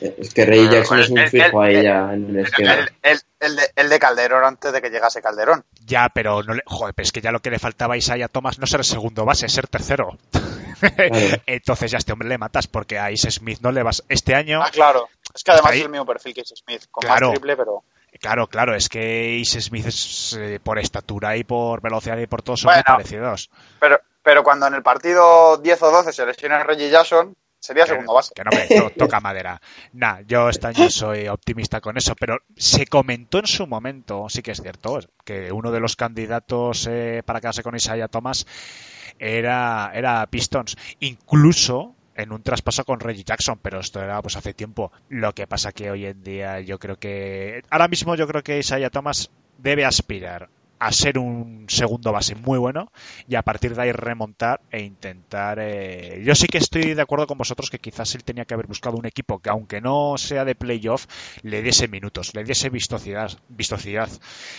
[0.00, 2.74] Es que Ray Jackson es un el- fijo el- ahí el- ya en el esquema.
[2.74, 5.64] El, el- el de, el de Calderón antes de que llegase Calderón.
[5.86, 8.28] Ya, pero no le, joder, pero es que ya lo que le faltaba a Isaiah
[8.28, 10.18] Thomas no ser segundo base, ser tercero.
[11.46, 14.04] Entonces ya a este hombre le matas porque a Ice Smith no le vas.
[14.08, 15.08] Este año, Ah, claro.
[15.34, 15.78] Es que además ahí.
[15.80, 17.28] es el mismo perfil que Ice Smith, con Claro.
[17.28, 17.84] más triple, pero...
[18.20, 22.42] claro, claro, es que Ice Smith es, eh, por estatura y por velocidad y por
[22.42, 22.82] todo son Bueno.
[22.86, 23.50] muy parecidos.
[23.80, 27.90] pero pero cuando en el partido 10 o 12 se lesiona Reggie Jackson, sería Que-
[27.90, 28.32] segundo base.
[28.34, 29.60] Que no me to- toca madera.
[29.92, 34.42] Nah, yo este año soy optimista con eso, pero se comentó en su momento, sí
[34.42, 38.46] que es cierto, que uno de los candidatos eh, para quedarse con Isaiah Thomas
[39.18, 40.76] era, era Pistons.
[41.00, 44.90] Incluso en un traspaso con Reggie Jackson, pero esto era pues hace tiempo.
[45.08, 48.58] Lo que pasa que hoy en día yo creo que ahora mismo yo creo que
[48.58, 50.48] Isaiah Thomas debe aspirar
[50.78, 52.90] a ser un segundo base muy bueno
[53.28, 55.58] y a partir de ahí remontar e intentar.
[55.60, 58.66] eh, Yo sí que estoy de acuerdo con vosotros que quizás él tenía que haber
[58.66, 61.06] buscado un equipo que, aunque no sea de playoff,
[61.42, 64.08] le diese minutos, le diese vistosidad, vistosidad,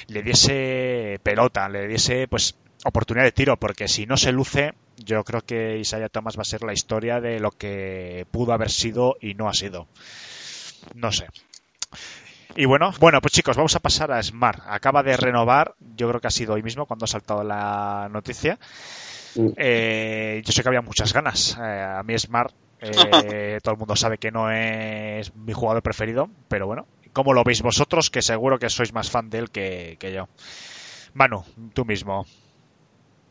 [0.07, 2.55] le diese pelota, le diese pues
[2.85, 6.45] oportunidad de tiro, porque si no se luce, yo creo que Isaiah Thomas va a
[6.45, 9.87] ser la historia de lo que pudo haber sido y no ha sido.
[10.95, 11.27] No sé.
[12.55, 14.61] Y bueno, bueno, pues chicos, vamos a pasar a Smart.
[14.67, 18.57] Acaba de renovar, yo creo que ha sido hoy mismo cuando ha saltado la noticia.
[19.35, 19.49] Mm.
[19.55, 21.57] Eh, yo sé que había muchas ganas.
[21.61, 26.29] Eh, a mí Smart, eh, todo el mundo sabe que no es mi jugador preferido,
[26.47, 28.09] pero bueno, ¿cómo lo veis vosotros?
[28.09, 30.27] Que seguro que sois más fan de él que, que yo.
[31.13, 31.43] Manu,
[31.73, 32.25] tú mismo.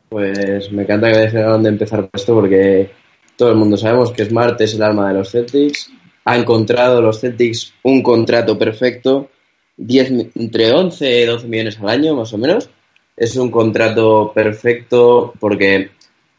[0.08, 2.92] Pues me encanta que dejen dónde empezar esto porque
[3.36, 5.90] todo el mundo sabemos que Smart es el alma de los Celtics.
[6.30, 9.30] Ha encontrado los Celtics un contrato perfecto,
[9.76, 12.68] 10, mi- entre 11 y 12 millones al año más o menos.
[13.16, 15.90] Es un contrato perfecto porque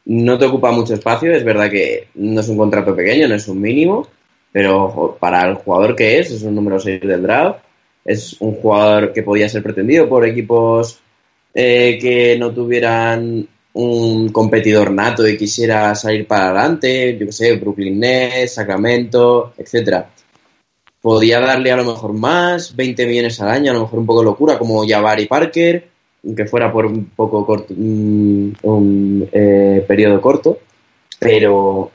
[0.05, 3.47] no te ocupa mucho espacio, es verdad que no es un contrato pequeño, no es
[3.47, 4.07] un mínimo,
[4.51, 7.59] pero para el jugador que es, es un número 6 del draft,
[8.05, 10.99] es un jugador que podía ser pretendido por equipos
[11.53, 17.53] eh, que no tuvieran un competidor nato y quisiera salir para adelante, yo que sé,
[17.55, 20.09] Brooklyn Nets, Sacramento, etcétera.
[21.01, 24.23] Podía darle a lo mejor más, 20 millones al año, a lo mejor un poco
[24.23, 25.87] locura, como Jabari Parker,
[26.35, 30.59] que fuera por un poco corto, un, un, eh, periodo corto,
[31.17, 31.91] pero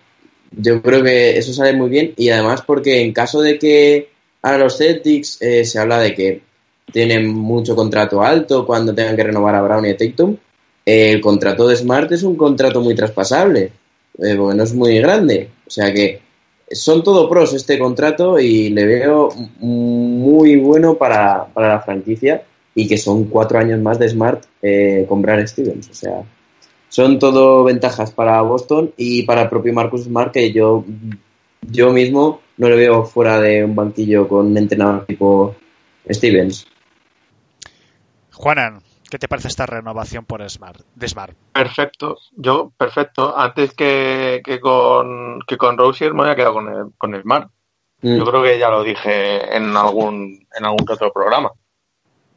[0.51, 4.09] yo creo que eso sale muy bien y además porque en caso de que
[4.43, 6.43] a los Celtics eh, se habla de que
[6.93, 10.37] tienen mucho contrato alto cuando tengan que renovar a Brown y a Tatum,
[10.85, 13.73] el contrato de Smart es un contrato muy traspasable,
[14.19, 16.21] eh, porque no es muy grande, o sea que
[16.71, 19.29] son todo pros este contrato y le veo
[19.61, 25.07] muy bueno para, para la franquicia y que son cuatro años más de Smart eh,
[25.09, 25.91] con Stevens.
[25.91, 26.23] O sea,
[26.89, 30.85] son todo ventajas para Boston y para el propio Marcus Smart que yo,
[31.63, 35.55] yo mismo no le veo fuera de un banquillo con un entrenador tipo
[36.11, 36.67] Stevens.
[38.33, 38.81] Juanan,
[39.15, 41.37] ¿qué te parece esta renovación por Smart, de Smart?
[41.53, 43.39] Perfecto, yo perfecto.
[43.39, 47.49] Antes que, que con que con Rosier me había quedado con el, con Smart.
[48.03, 48.17] Mm.
[48.17, 51.53] Yo creo que ya lo dije en algún en algún otro programa.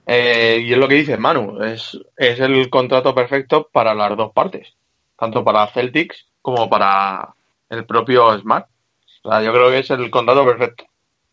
[0.06, 4.32] Eh, y es lo que dice Manu, es, es el contrato perfecto para las dos
[4.32, 4.76] partes,
[5.18, 7.34] tanto para Celtics como para
[7.70, 8.68] el propio Smart.
[9.24, 10.84] O sea, yo creo que es el contrato perfecto.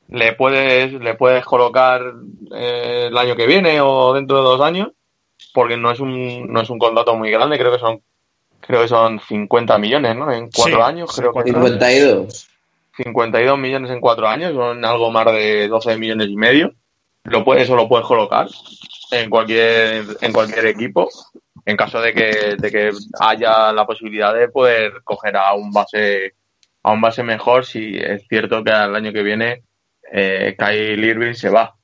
[0.08, 2.14] Le puedes, le puedes colocar
[2.50, 4.88] eh, el año que viene o dentro de dos años,
[5.54, 8.02] porque no es un, no es un contrato muy grande, creo que son,
[8.60, 10.30] creo que son 50 millones, ¿no?
[10.32, 12.48] En cuatro Sí, años, creo que 52.
[12.96, 16.72] 52 millones en cuatro años, son algo más de 12 millones y medio.
[17.22, 18.48] Lo puedes, eso lo puedes colocar
[19.12, 21.08] en cualquier, en cualquier equipo,
[21.64, 22.90] en caso de que, de que
[23.20, 26.34] haya la posibilidad de poder coger a un base,
[26.82, 29.62] a un base mejor si es cierto que al año que viene
[30.12, 31.76] eh, Kyle Irving se va.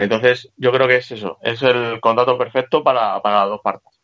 [0.00, 4.00] Entonces, yo creo que es eso, es el contrato perfecto para, para las dos partes.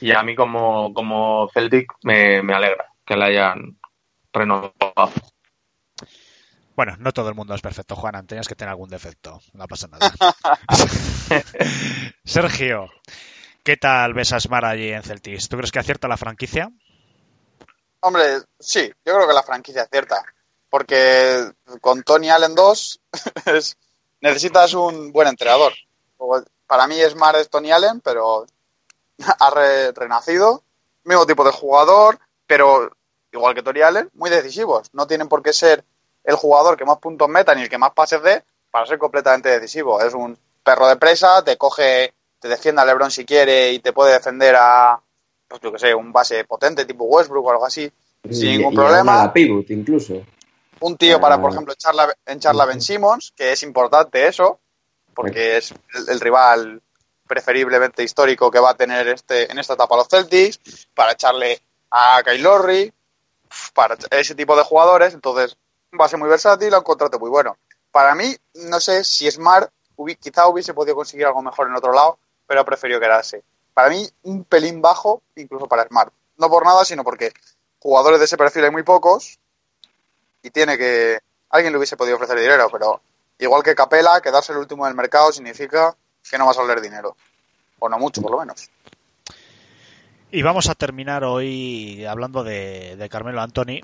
[0.00, 3.78] Y a mí como, como Celtic me, me alegra que le hayan
[4.32, 5.12] renovado.
[6.74, 9.88] Bueno, no todo el mundo es perfecto, Juanan, tenías que tener algún defecto, no pasa
[9.88, 10.10] nada.
[12.24, 12.88] Sergio,
[13.62, 15.48] ¿qué tal ves a Smart allí en Celtics?
[15.48, 16.70] ¿Tú crees que acierta la franquicia?
[18.00, 20.24] Hombre, sí, yo creo que la franquicia acierta.
[20.68, 23.00] Porque con Tony Allen 2
[23.46, 23.76] es,
[24.22, 25.72] necesitas un buen entrenador.
[26.66, 27.14] Para mí es
[27.50, 28.46] Tony Allen, pero
[29.38, 30.62] ha re, renacido.
[31.04, 32.90] Mismo tipo de jugador, pero
[33.32, 34.88] igual que Tony Allen, muy decisivos.
[34.92, 35.84] No tienen por qué ser
[36.24, 39.48] el jugador que más puntos meta ni el que más pases dé para ser completamente
[39.48, 40.00] decisivo.
[40.00, 43.92] Es un perro de presa, te coge, te defiende a LeBron si quiere y te
[43.92, 45.00] puede defender a,
[45.48, 47.92] pues yo que sé, un base potente tipo Westbrook o algo así,
[48.28, 49.24] Y- sin ningún y problema.
[49.24, 50.14] a pivot incluso.
[50.82, 51.54] Un tío para, por Ah.
[51.54, 54.58] ejemplo, echarla, echarla Ben Simmons, que es importante eso,
[55.14, 56.82] porque es el, el rival
[57.26, 62.22] preferiblemente histórico que va a tener este en esta etapa los Celtics, para echarle a
[62.24, 62.92] Kyle Lowry,
[63.74, 65.56] para ese tipo de jugadores, entonces
[65.98, 67.56] va a ser muy versátil, a un contrato muy bueno.
[67.90, 69.70] Para mí, no sé si Smart
[70.20, 73.44] quizá hubiese podido conseguir algo mejor en otro lado, pero preferió quedarse.
[73.72, 76.12] Para mí, un pelín bajo, incluso para Smart.
[76.38, 77.32] No por nada, sino porque
[77.78, 79.38] jugadores de ese perfil hay muy pocos
[80.42, 81.20] y tiene que...
[81.50, 83.00] Alguien le hubiese podido ofrecer dinero, pero
[83.38, 85.94] igual que Capela, quedarse el último del mercado significa
[86.28, 87.16] que no va a salir dinero.
[87.78, 88.70] O no mucho, por lo menos.
[90.30, 93.80] Y vamos a terminar hoy hablando de, de Carmelo Anthony.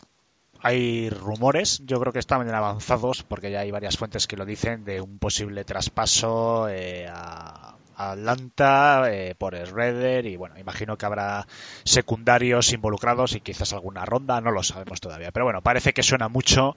[0.63, 4.85] Hay rumores, yo creo que están avanzados, porque ya hay varias fuentes que lo dicen,
[4.85, 11.47] de un posible traspaso eh, a Atlanta eh, por Schroeder y bueno, imagino que habrá
[11.85, 15.33] secundarios involucrados y quizás alguna ronda, no lo sabemos todavía.
[15.33, 16.77] Pero bueno, parece que suena mucho.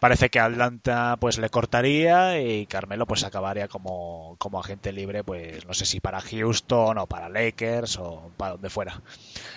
[0.00, 5.64] Parece que Atlanta pues le cortaría y Carmelo pues acabaría como, como agente libre, pues
[5.64, 9.00] no sé si para Houston o para Lakers o para donde fuera.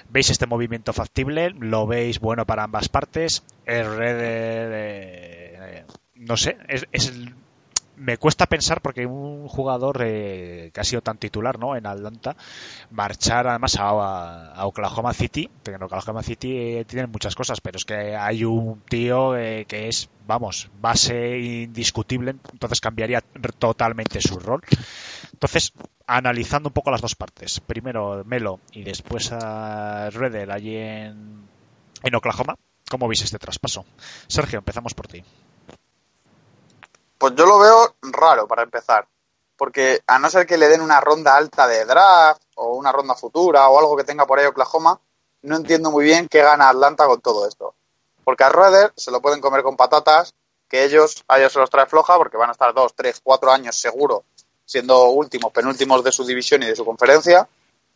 [0.10, 1.50] ¿Veis este movimiento factible?
[1.50, 3.44] ¿Lo veis bueno para ambas partes?
[3.66, 7.34] ¿Es Redder, eh, eh, no sé, es el-
[7.98, 11.76] me cuesta pensar porque un jugador eh, que ha sido tan titular ¿no?
[11.76, 12.36] en Atlanta
[12.92, 17.86] marchar además a, Oklahoma City que en Oklahoma City eh, tienen muchas cosas pero es
[17.86, 23.22] que hay un tío eh, que es vamos base indiscutible entonces cambiaría
[23.58, 24.62] totalmente su rol
[25.34, 25.74] entonces
[26.08, 31.48] analizando un poco las dos partes primero Melo y después a Redder allí en,
[32.04, 32.58] en Oklahoma
[32.90, 33.86] ¿cómo veis este traspaso?
[34.28, 35.24] Sergio empezamos por ti
[37.26, 39.08] Pues yo lo veo raro para empezar.
[39.58, 43.16] Porque a no ser que le den una ronda alta de draft o una ronda
[43.16, 45.00] futura o algo que tenga por ahí Oklahoma,
[45.42, 47.74] no entiendo muy bien qué gana Atlanta con todo esto.
[48.24, 50.36] Porque a Rueder se lo pueden comer con patatas,
[50.70, 53.52] que ellos, a ellos se los trae floja porque van a estar dos, tres, cuatro
[53.52, 54.26] años seguro
[54.64, 57.50] siendo últimos, penúltimos de su división y de su conferencia.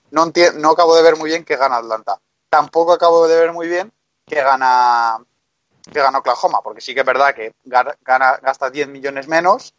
[0.10, 0.26] No,
[0.56, 2.20] no acabo de ver muy bien qué gana Atlanta.
[2.50, 3.94] Tampoco acabo de ver muy bien
[4.26, 5.24] qué gana,
[5.90, 9.74] qué gana Oklahoma, porque sí que es verdad que gana, gasta 10 millones menos,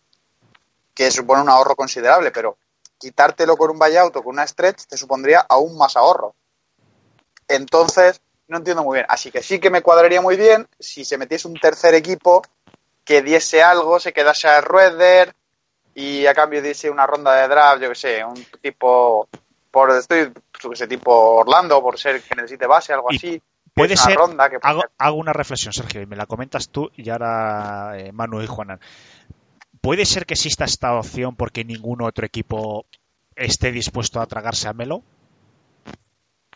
[0.95, 2.59] que supone un ahorro considerable, pero
[2.99, 6.35] quitártelo con un buyout o con una stretch te supondría aún más ahorro.
[7.49, 9.07] Entonces, no entiendo muy bien.
[9.09, 12.43] Así que sí que me cuadraría muy bien si se metiese un tercer equipo
[13.05, 15.35] que diese algo, se quedase a Rueder
[15.95, 19.29] y a cambio diese una ronda de draft, yo que sé, un tipo,
[19.71, 20.33] por estoy,
[20.63, 23.41] yo que sé, tipo Orlando, por ser que necesite base, algo así.
[23.81, 24.17] Puede ser.
[24.17, 28.13] ronda que Hago, hago una reflexión, Sergio, y me la comentas tú y ahora eh,
[28.13, 28.81] Manu y Juanan.
[29.81, 32.85] ¿Puede ser que exista esta opción porque ningún otro equipo
[33.35, 35.03] esté dispuesto a tragarse a Melo?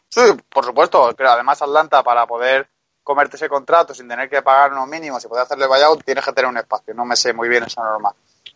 [0.09, 2.69] Sí, por supuesto, pero además Atlanta para poder
[3.03, 6.33] comerte ese contrato sin tener que pagar unos mínimos y poder hacerle buyout, tienes que
[6.33, 6.95] tener un espacio.
[6.95, 8.15] No me sé muy bien esa norma.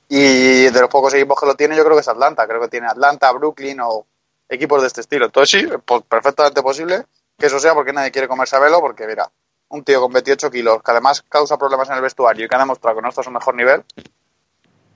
[0.09, 2.47] Y de los pocos equipos que lo tienen, yo creo que es Atlanta.
[2.47, 4.07] Creo que tiene Atlanta, Brooklyn o
[4.49, 5.27] equipos de este estilo.
[5.27, 5.69] Entonces sí,
[6.09, 7.05] perfectamente posible
[7.39, 9.31] que eso sea porque nadie quiere comerse a Velo, porque mira,
[9.69, 12.59] un tío con 28 kilos que además causa problemas en el vestuario y que ha
[12.59, 13.83] demostrado que no está a su mejor nivel,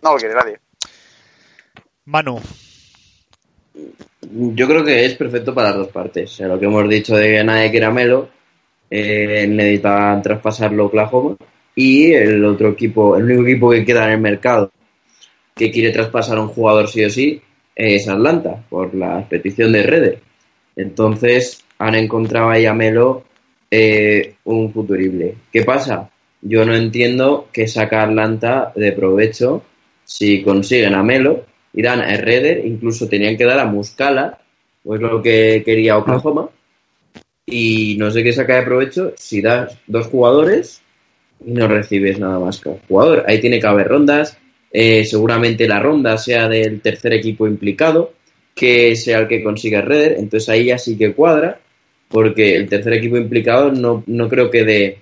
[0.02, 0.58] no lo quiere nadie.
[2.04, 2.40] Manu,
[4.22, 6.32] Yo creo que es perfecto para las dos partes.
[6.32, 8.28] O sea, lo que hemos dicho de que nadie quiere a Melo,
[8.90, 11.36] eh, necesitan traspasarlo Oklahoma.
[11.76, 14.72] Y el otro equipo, el único equipo que queda en el mercado
[15.54, 17.40] que quiere traspasar a un jugador sí o sí
[17.74, 20.22] es Atlanta, por la petición de Redder.
[20.76, 23.24] Entonces han encontrado ahí a Melo
[23.70, 25.34] eh, un futurible.
[25.52, 26.10] ¿Qué pasa?
[26.40, 29.64] Yo no entiendo que saca Atlanta de provecho
[30.04, 34.38] si consiguen a Melo y dan a Redder, incluso tenían que dar a Muscala,
[34.82, 36.50] pues lo que quería Oklahoma.
[37.46, 40.82] Y no sé qué saca de provecho si das dos jugadores
[41.44, 43.24] y no recibes nada más que jugador.
[43.26, 44.38] Ahí tiene que haber rondas.
[44.74, 48.14] eh, seguramente la ronda sea del tercer equipo implicado,
[48.54, 50.16] que sea el que consiga Redder.
[50.18, 51.60] Entonces ahí ya sí que cuadra,
[52.12, 54.98] porque el tercer equipo implicado no, no creo que dé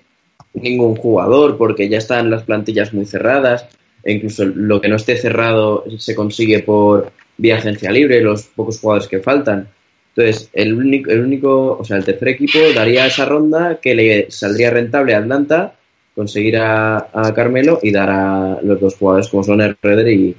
[0.53, 3.67] ningún jugador, porque ya están las plantillas muy cerradas.
[4.03, 8.79] E incluso lo que no esté cerrado se consigue por vía agencia libre, los pocos
[8.79, 9.67] jugadores que faltan.
[10.15, 14.31] Entonces, el único, el único, o sea, el tercer equipo daría esa ronda que le
[14.31, 15.75] saldría rentable a Atlanta
[16.15, 20.35] conseguir a, Carmelo y dar a los dos jugadores como son Redder y,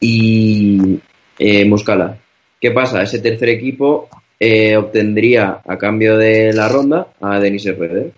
[0.00, 0.98] y
[1.38, 2.18] eh, Muscala.
[2.60, 3.02] ¿Qué pasa?
[3.02, 8.12] Ese tercer equipo eh, obtendría a cambio de la ronda a Denis Redder.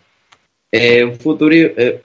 [0.71, 2.03] Eh, un futuro, eh,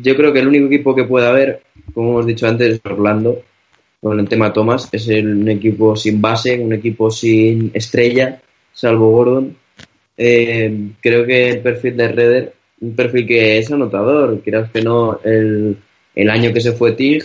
[0.00, 1.62] yo creo que el único equipo que puede haber,
[1.94, 3.42] como hemos dicho antes, es Orlando,
[4.00, 8.40] con el tema Thomas, es un equipo sin base, un equipo sin estrella,
[8.72, 9.56] salvo Gordon.
[10.16, 15.20] Eh, creo que el perfil de Redder, un perfil que es anotador, quieras que no,
[15.24, 15.76] el,
[16.16, 17.24] el año que se fue Tig,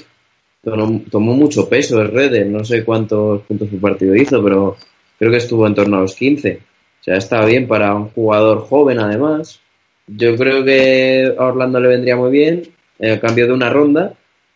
[0.64, 4.78] tomó, mucho peso el Redder, no sé cuántos puntos por partido hizo, pero
[5.18, 6.60] creo que estuvo en torno a los 15.
[7.02, 9.60] O sea, está bien para un jugador joven además.
[10.08, 12.64] Yo creo que a Orlando le vendría muy bien,
[13.02, 14.14] a cambio de una ronda,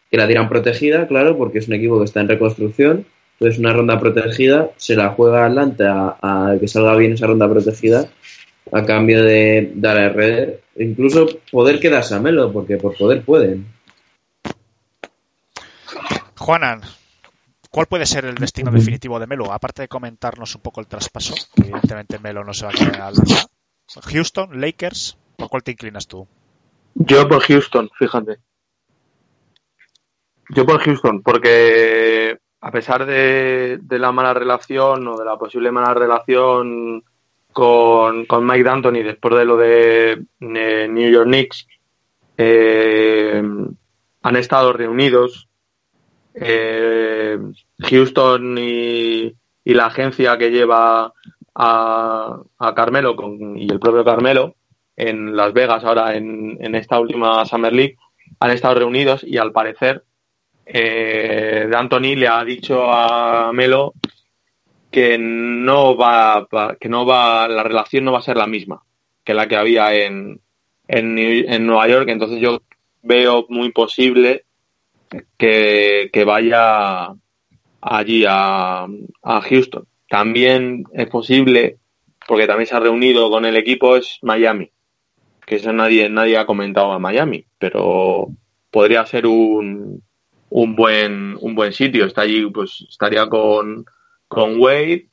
[0.10, 3.06] que la dieran protegida, claro, porque es un equipo que está en reconstrucción.
[3.34, 8.08] Entonces, una ronda protegida, se la juega Atlanta a, que salga bien esa ronda protegida,
[8.72, 10.62] a cambio de dar a Redder.
[10.78, 13.66] Incluso poder quedarse a Melo, porque por poder pueden.
[16.38, 16.82] Juanan,
[17.72, 19.52] ¿cuál puede ser el destino definitivo de Melo?
[19.52, 23.02] Aparte de comentarnos un poco el traspaso, que evidentemente Melo no se va a quedar
[23.02, 23.48] Atlanta.
[24.04, 26.28] Houston, Lakers, ¿por cuál te inclinas tú?
[26.94, 28.38] Yo por Houston, fíjate.
[30.50, 35.72] Yo por Houston, porque a pesar de, de la mala relación o de la posible
[35.72, 37.04] mala relación
[37.52, 41.68] con, con Mike D'Antoni después de lo de eh, New York Knicks,
[42.38, 43.42] eh,
[44.24, 45.48] han estado reunidos.
[46.34, 47.38] Eh,
[47.80, 51.14] Houston y, la agencia que lleva
[51.56, 53.16] a, a Carmelo
[53.56, 54.56] y el propio Carmelo
[54.98, 57.98] en Las Vegas ahora en, esta última Summer League
[58.40, 60.04] han estado reunidos y al parecer
[60.66, 63.94] eh, de Anthony le ha dicho a Melo
[64.90, 66.48] que no va
[66.80, 68.84] que no va la relación no va a ser la misma
[69.24, 70.42] que la que había en
[70.92, 72.10] en, en Nueva York.
[72.10, 72.62] Entonces yo
[73.02, 74.46] veo muy posible
[75.38, 77.10] que, vaya
[77.82, 78.86] allí a,
[79.24, 81.78] a Houston también es posible
[82.28, 84.72] porque también se ha reunido con el equipo es Miami
[85.46, 88.28] que eso nadie nadie ha comentado a Miami pero
[88.70, 90.04] podría ser un
[90.50, 93.86] un buen un buen sitio está allí pues estaría con
[94.28, 95.12] con Wade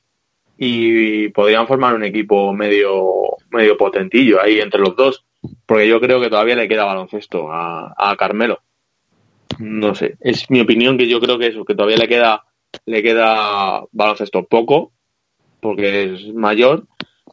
[0.59, 5.25] y podrían formar un equipo medio, medio potentillo ahí entre los dos.
[5.65, 8.61] Porque yo creo que todavía le queda baloncesto a, a Carmelo.
[9.59, 12.45] No sé, es mi opinión que yo creo que eso, que todavía le queda,
[12.87, 14.93] le queda baloncesto poco,
[15.61, 16.87] porque es mayor,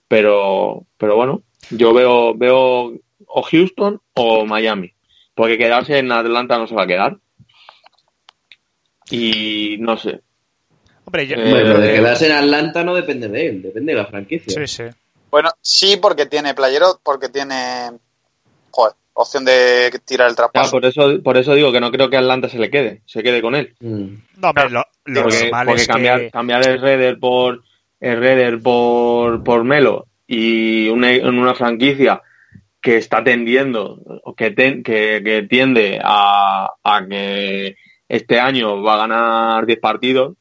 [0.08, 2.94] pero, pero bueno, yo veo, veo
[3.28, 4.94] o Houston o Miami,
[5.34, 7.18] porque quedarse en Atlanta no se va a quedar.
[9.12, 10.22] Y no sé,
[11.06, 14.00] Hombre, yo, Eh, pero de eh, quedarse en Atlanta no depende de él, depende de
[14.00, 14.54] la franquicia.
[14.54, 14.84] sí, sí.
[15.30, 17.92] Bueno, sí, porque tiene playero, porque tiene.
[19.18, 20.72] Opción de tirar el traspaso.
[20.72, 23.42] por eso, por eso digo que no creo que Atlanta se le quede, se quede
[23.42, 23.74] con él.
[23.80, 24.08] Mm.
[24.42, 26.32] No, hombre, lo, lo porque normal porque es cambiar, que...
[26.32, 27.64] cambiar el Redder por
[28.02, 32.22] el Redder por, por Melo y una, en una franquicia
[32.82, 37.78] que está tendiendo, o que, ten- que, que tiende a, a que
[38.10, 40.36] este año va a ganar 10 partidos,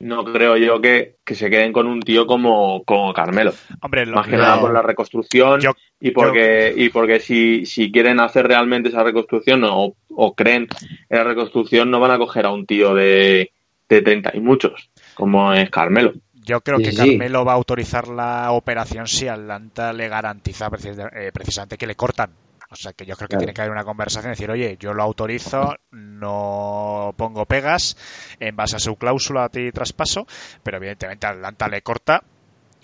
[0.00, 3.52] no creo yo que, que se queden con un tío como, como Carmelo.
[3.80, 7.66] Hombre, lo- Más que lo- nada por la reconstrucción Yo- y porque, y porque si,
[7.66, 10.68] si quieren hacer realmente esa reconstrucción o, o creen
[11.08, 13.50] en la reconstrucción, no van a coger a un tío de,
[13.88, 16.12] de 30 y muchos, como es Carmelo.
[16.32, 16.96] Yo creo Sí, que sí.
[16.96, 20.70] Carmelo va a autorizar la operación si Atlanta le garantiza
[21.14, 22.30] eh, precisamente que le cortan.
[22.70, 23.40] O sea que yo creo que Claro.
[23.40, 27.96] tiene que haber una conversación decir, oye, yo lo autorizo, no pongo pegas
[28.40, 30.26] en base a su cláusula a ti traspaso,
[30.62, 32.22] pero evidentemente a Atlanta le corta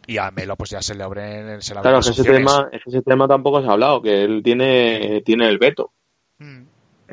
[0.07, 2.25] y a Melo pues ya se le abren, se le abren Claro, las que ese
[2.25, 5.93] tema, ese tema tampoco se ha hablado, que él tiene, tiene el veto.
[6.39, 6.63] Mm.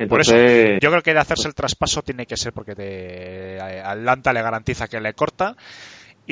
[0.08, 3.60] Por eso, Entonces, yo creo que de hacerse el traspaso tiene que ser porque te,
[3.60, 5.54] a Atlanta le garantiza que le corta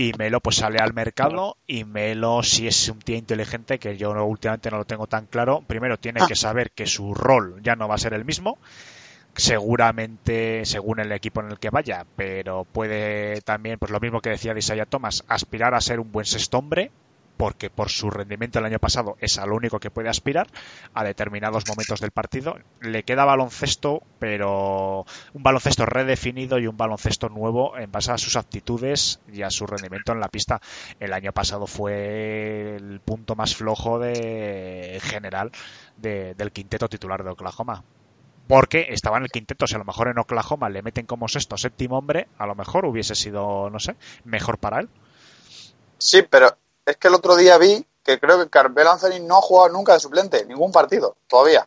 [0.03, 4.15] y Melo pues sale al mercado y Melo si es un tío inteligente que yo
[4.15, 7.77] no- últimamente no lo tengo tan claro primero tiene que saber que su rol ya
[7.77, 8.57] no va a ser el mismo
[9.37, 14.31] seguramente según el equipo en el que vaya pero puede también pues lo mismo que
[14.31, 16.91] decía de Isaiah Thomas aspirar a ser un buen sexto hombre
[17.41, 20.47] porque por su rendimiento el año pasado es a lo único que puede aspirar
[20.93, 22.59] a determinados momentos del partido.
[22.83, 28.37] Le queda baloncesto, pero un baloncesto redefinido y un baloncesto nuevo en base a sus
[28.37, 30.61] aptitudes y a su rendimiento en la pista.
[30.99, 35.51] El año pasado fue el punto más flojo de general
[35.97, 37.85] de- del quinteto titular de Oklahoma.
[38.49, 41.57] Porque estaba en el quinteto, si a lo mejor en Oklahoma le meten como sexto
[41.57, 44.91] séptimo hombre, a lo mejor hubiese sido, no sé, mejor para él.
[45.99, 46.57] Sí, pero
[46.91, 49.93] es que el otro día vi que creo que Carmelo Anthony no ha jugado nunca
[49.95, 51.67] de suplente, ningún partido, todavía.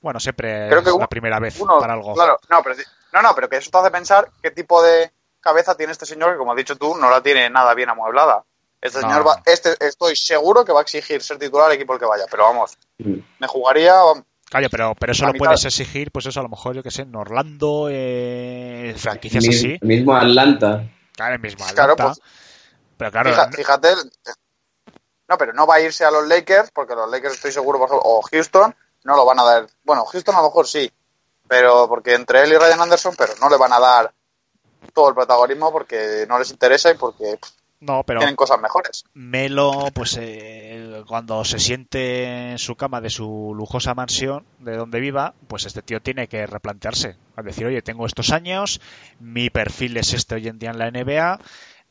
[0.00, 2.14] Bueno, siempre Creo que es uno- la primera vez Uno, para algo.
[2.14, 2.76] Claro, no, pero,
[3.12, 5.10] no, no, pero que eso te hace pensar qué tipo de
[5.40, 8.44] cabeza tiene este señor que, como has dicho tú, no la tiene nada bien amueblada.
[8.80, 9.08] Este No.
[9.08, 12.06] señor va, este, estoy seguro que va a exigir ser titular al equipo al que
[12.06, 13.18] vaya, pero vamos, Mm.
[13.38, 13.94] me jugaría,
[14.48, 15.44] Claro, pero, pero eso lo mitad.
[15.46, 19.56] puedes exigir, pues eso a lo mejor, yo que sé, en Orlando, eh, franquicias Mis-
[19.58, 20.84] así, Mismo Atlanta.
[21.14, 22.14] claro, el mismo Claro, Atlanta.
[22.20, 22.20] pues,
[22.96, 23.88] pero claro, fíjate,
[25.30, 27.88] no, pero no va a irse a los Lakers, porque los Lakers estoy seguro, por
[27.88, 28.74] ejemplo, o Houston,
[29.04, 29.66] no lo van a dar.
[29.84, 30.90] Bueno, Houston a lo mejor sí,
[31.46, 34.12] pero porque entre él y Ryan Anderson, pero no le van a dar
[34.92, 37.50] todo el protagonismo porque no les interesa y porque pff,
[37.80, 39.04] no, pero tienen cosas mejores.
[39.14, 45.00] Melo, pues eh, cuando se siente en su cama de su lujosa mansión, de donde
[45.00, 47.16] viva, pues este tío tiene que replantearse.
[47.36, 48.80] A decir, oye, tengo estos años,
[49.20, 51.40] mi perfil es este hoy en día en la NBA,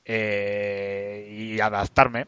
[0.05, 2.27] eh, y adaptarme.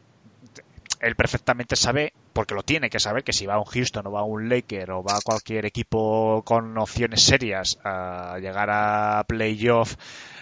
[1.01, 4.11] Él perfectamente sabe, porque lo tiene que saber, que si va a un Houston o
[4.11, 9.25] va a un Laker o va a cualquier equipo con opciones serias a llegar a
[9.27, 9.95] playoff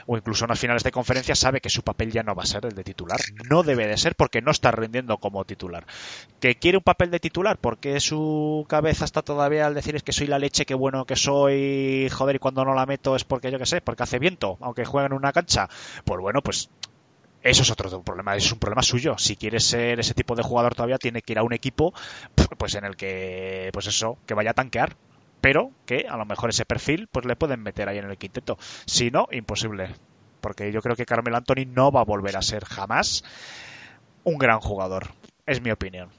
[0.05, 2.47] o incluso a unas finales de conferencia, sabe que su papel ya no va a
[2.47, 3.20] ser el de titular.
[3.47, 5.86] No debe de ser porque no está rindiendo como titular.
[6.39, 7.60] ¿Que quiere un papel de titular?
[7.60, 11.16] Porque su cabeza está todavía al decir es que soy la leche, qué bueno que
[11.16, 14.57] soy, joder, y cuando no la meto es porque yo qué sé, porque hace viento,
[14.62, 15.70] aunque juegue en una cancha.
[16.05, 16.70] Pues bueno, pues
[17.42, 19.18] eso es otro problema, es un problema suyo.
[19.18, 21.94] Si quiere ser ese tipo de jugador todavía, tiene que ir a un equipo,
[22.58, 24.96] pues en el que, pues eso, que vaya a tanquear,
[25.42, 28.58] pero que a lo mejor ese perfil, pues le pueden meter ahí en el quinteto.
[28.86, 29.96] Si no, imposible,
[30.42, 33.24] porque yo creo que Carmelo Anthony no va a volver a ser jamás
[34.24, 35.14] un gran jugador,
[35.46, 36.10] es mi opinión.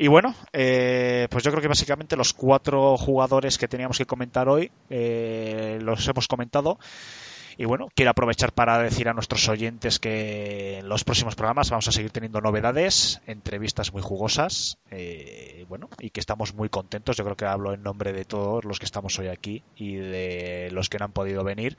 [0.00, 4.48] Y bueno, eh, pues yo creo que básicamente los cuatro jugadores que teníamos que comentar
[4.48, 6.78] hoy eh, los hemos comentado.
[7.60, 11.88] Y bueno, quiero aprovechar para decir a nuestros oyentes que en los próximos programas vamos
[11.88, 17.16] a seguir teniendo novedades, entrevistas muy jugosas, eh, bueno, y que estamos muy contentos.
[17.16, 20.68] Yo creo que hablo en nombre de todos los que estamos hoy aquí y de
[20.70, 21.76] los que no han podido venir,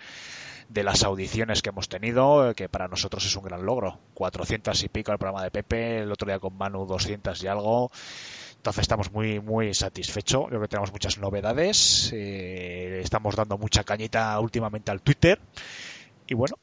[0.67, 3.99] de las audiciones que hemos tenido, eh, que para nosotros es un gran logro.
[4.15, 7.89] 400 y pico el programa de Pepe, el otro día con Manu 200 y algo.
[8.59, 10.41] Entonces estamos muy muy satisfechos.
[10.43, 12.11] Yo creo que tenemos muchas novedades.
[12.13, 15.39] eh, estamos dando mucha cañita últimamente al Twitter.
[16.27, 16.55] Y bueno,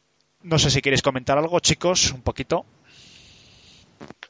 [0.42, 2.64] No sé si queréis comentar algo, chicos, un poquito.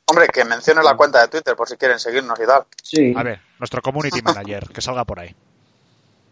[0.06, 2.64] Hombre, que mencione la cuenta de Twitter por si quieren seguirnos y tal.
[2.82, 3.12] Sí.
[3.16, 5.34] A ver, nuestro community manager, que salga por ahí.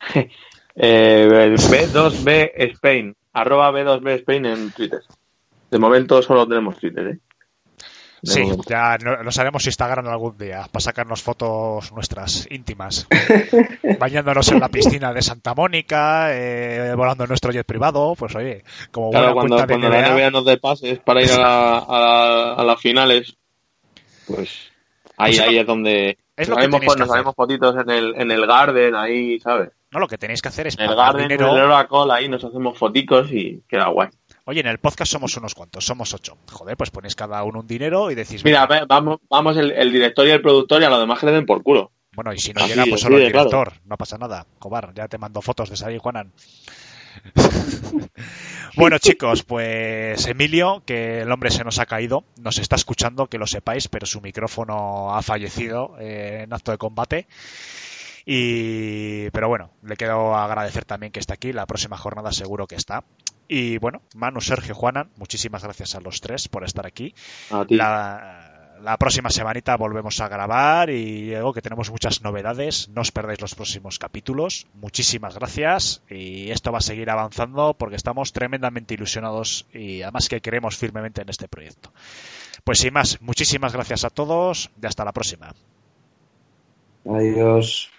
[0.76, 5.02] Eh, B2B Spain, arroba B2B Spain en Twitter.
[5.70, 7.18] De momento solo tenemos Twitter, ¿eh?
[8.26, 8.62] Sí, momento.
[8.68, 13.06] ya no- nos haremos Instagram algún día para sacarnos fotos nuestras íntimas.
[13.98, 18.64] Bañándonos en la piscina de Santa Mónica, eh, volando en nuestro jet privado, pues oye,
[18.90, 21.38] como buena Claro, cuando, cuenta de cuando la NBA, nos dé pases para ir a,
[21.38, 23.36] la- a, la- a las finales,
[24.26, 24.70] pues
[25.16, 28.30] ahí, Pues ahí es donde es lo nos que haremos, nos fotitos en el, en
[28.30, 29.70] el Garden, ahí, ¿sabes?
[29.90, 31.54] no lo que tenéis que hacer es En el pagar Garden, en dinero.
[31.56, 34.08] el Oracle, ahí nos hacemos foticos y queda guay.
[34.46, 36.36] Oye, en el podcast somos unos cuantos, somos ocho.
[36.52, 39.90] Joder, pues ponéis cada uno un dinero y decís, Mira, ve- vamos, vamos el, el
[39.90, 41.92] director y el productor y a los demás que le den por culo.
[42.14, 43.48] bueno, y si no así, llega, pues solo el claro.
[43.48, 44.46] director, no pasa nada.
[44.58, 46.32] Cobar, ya te mando fotos de salir, Juanan.
[48.76, 53.38] bueno, chicos, pues Emilio, que el hombre se nos ha caído, nos está escuchando, que
[53.38, 57.26] lo sepáis, pero su micrófono ha fallecido eh, en acto de combate.
[58.26, 61.52] Y, pero bueno, le quiero agradecer también que está aquí.
[61.52, 63.04] La próxima jornada seguro que está.
[63.48, 67.14] Y bueno, Manu, Sergio, Juanan, muchísimas gracias a los tres por estar aquí.
[67.50, 67.76] A ti.
[67.76, 72.88] La, la próxima semanita volvemos a grabar y digo que tenemos muchas novedades.
[72.88, 74.66] No os perdáis los próximos capítulos.
[74.74, 80.40] Muchísimas gracias y esto va a seguir avanzando porque estamos tremendamente ilusionados y además que
[80.40, 81.92] creemos firmemente en este proyecto.
[82.64, 85.54] Pues sin más, muchísimas gracias a todos y hasta la próxima.
[87.06, 87.93] Adiós.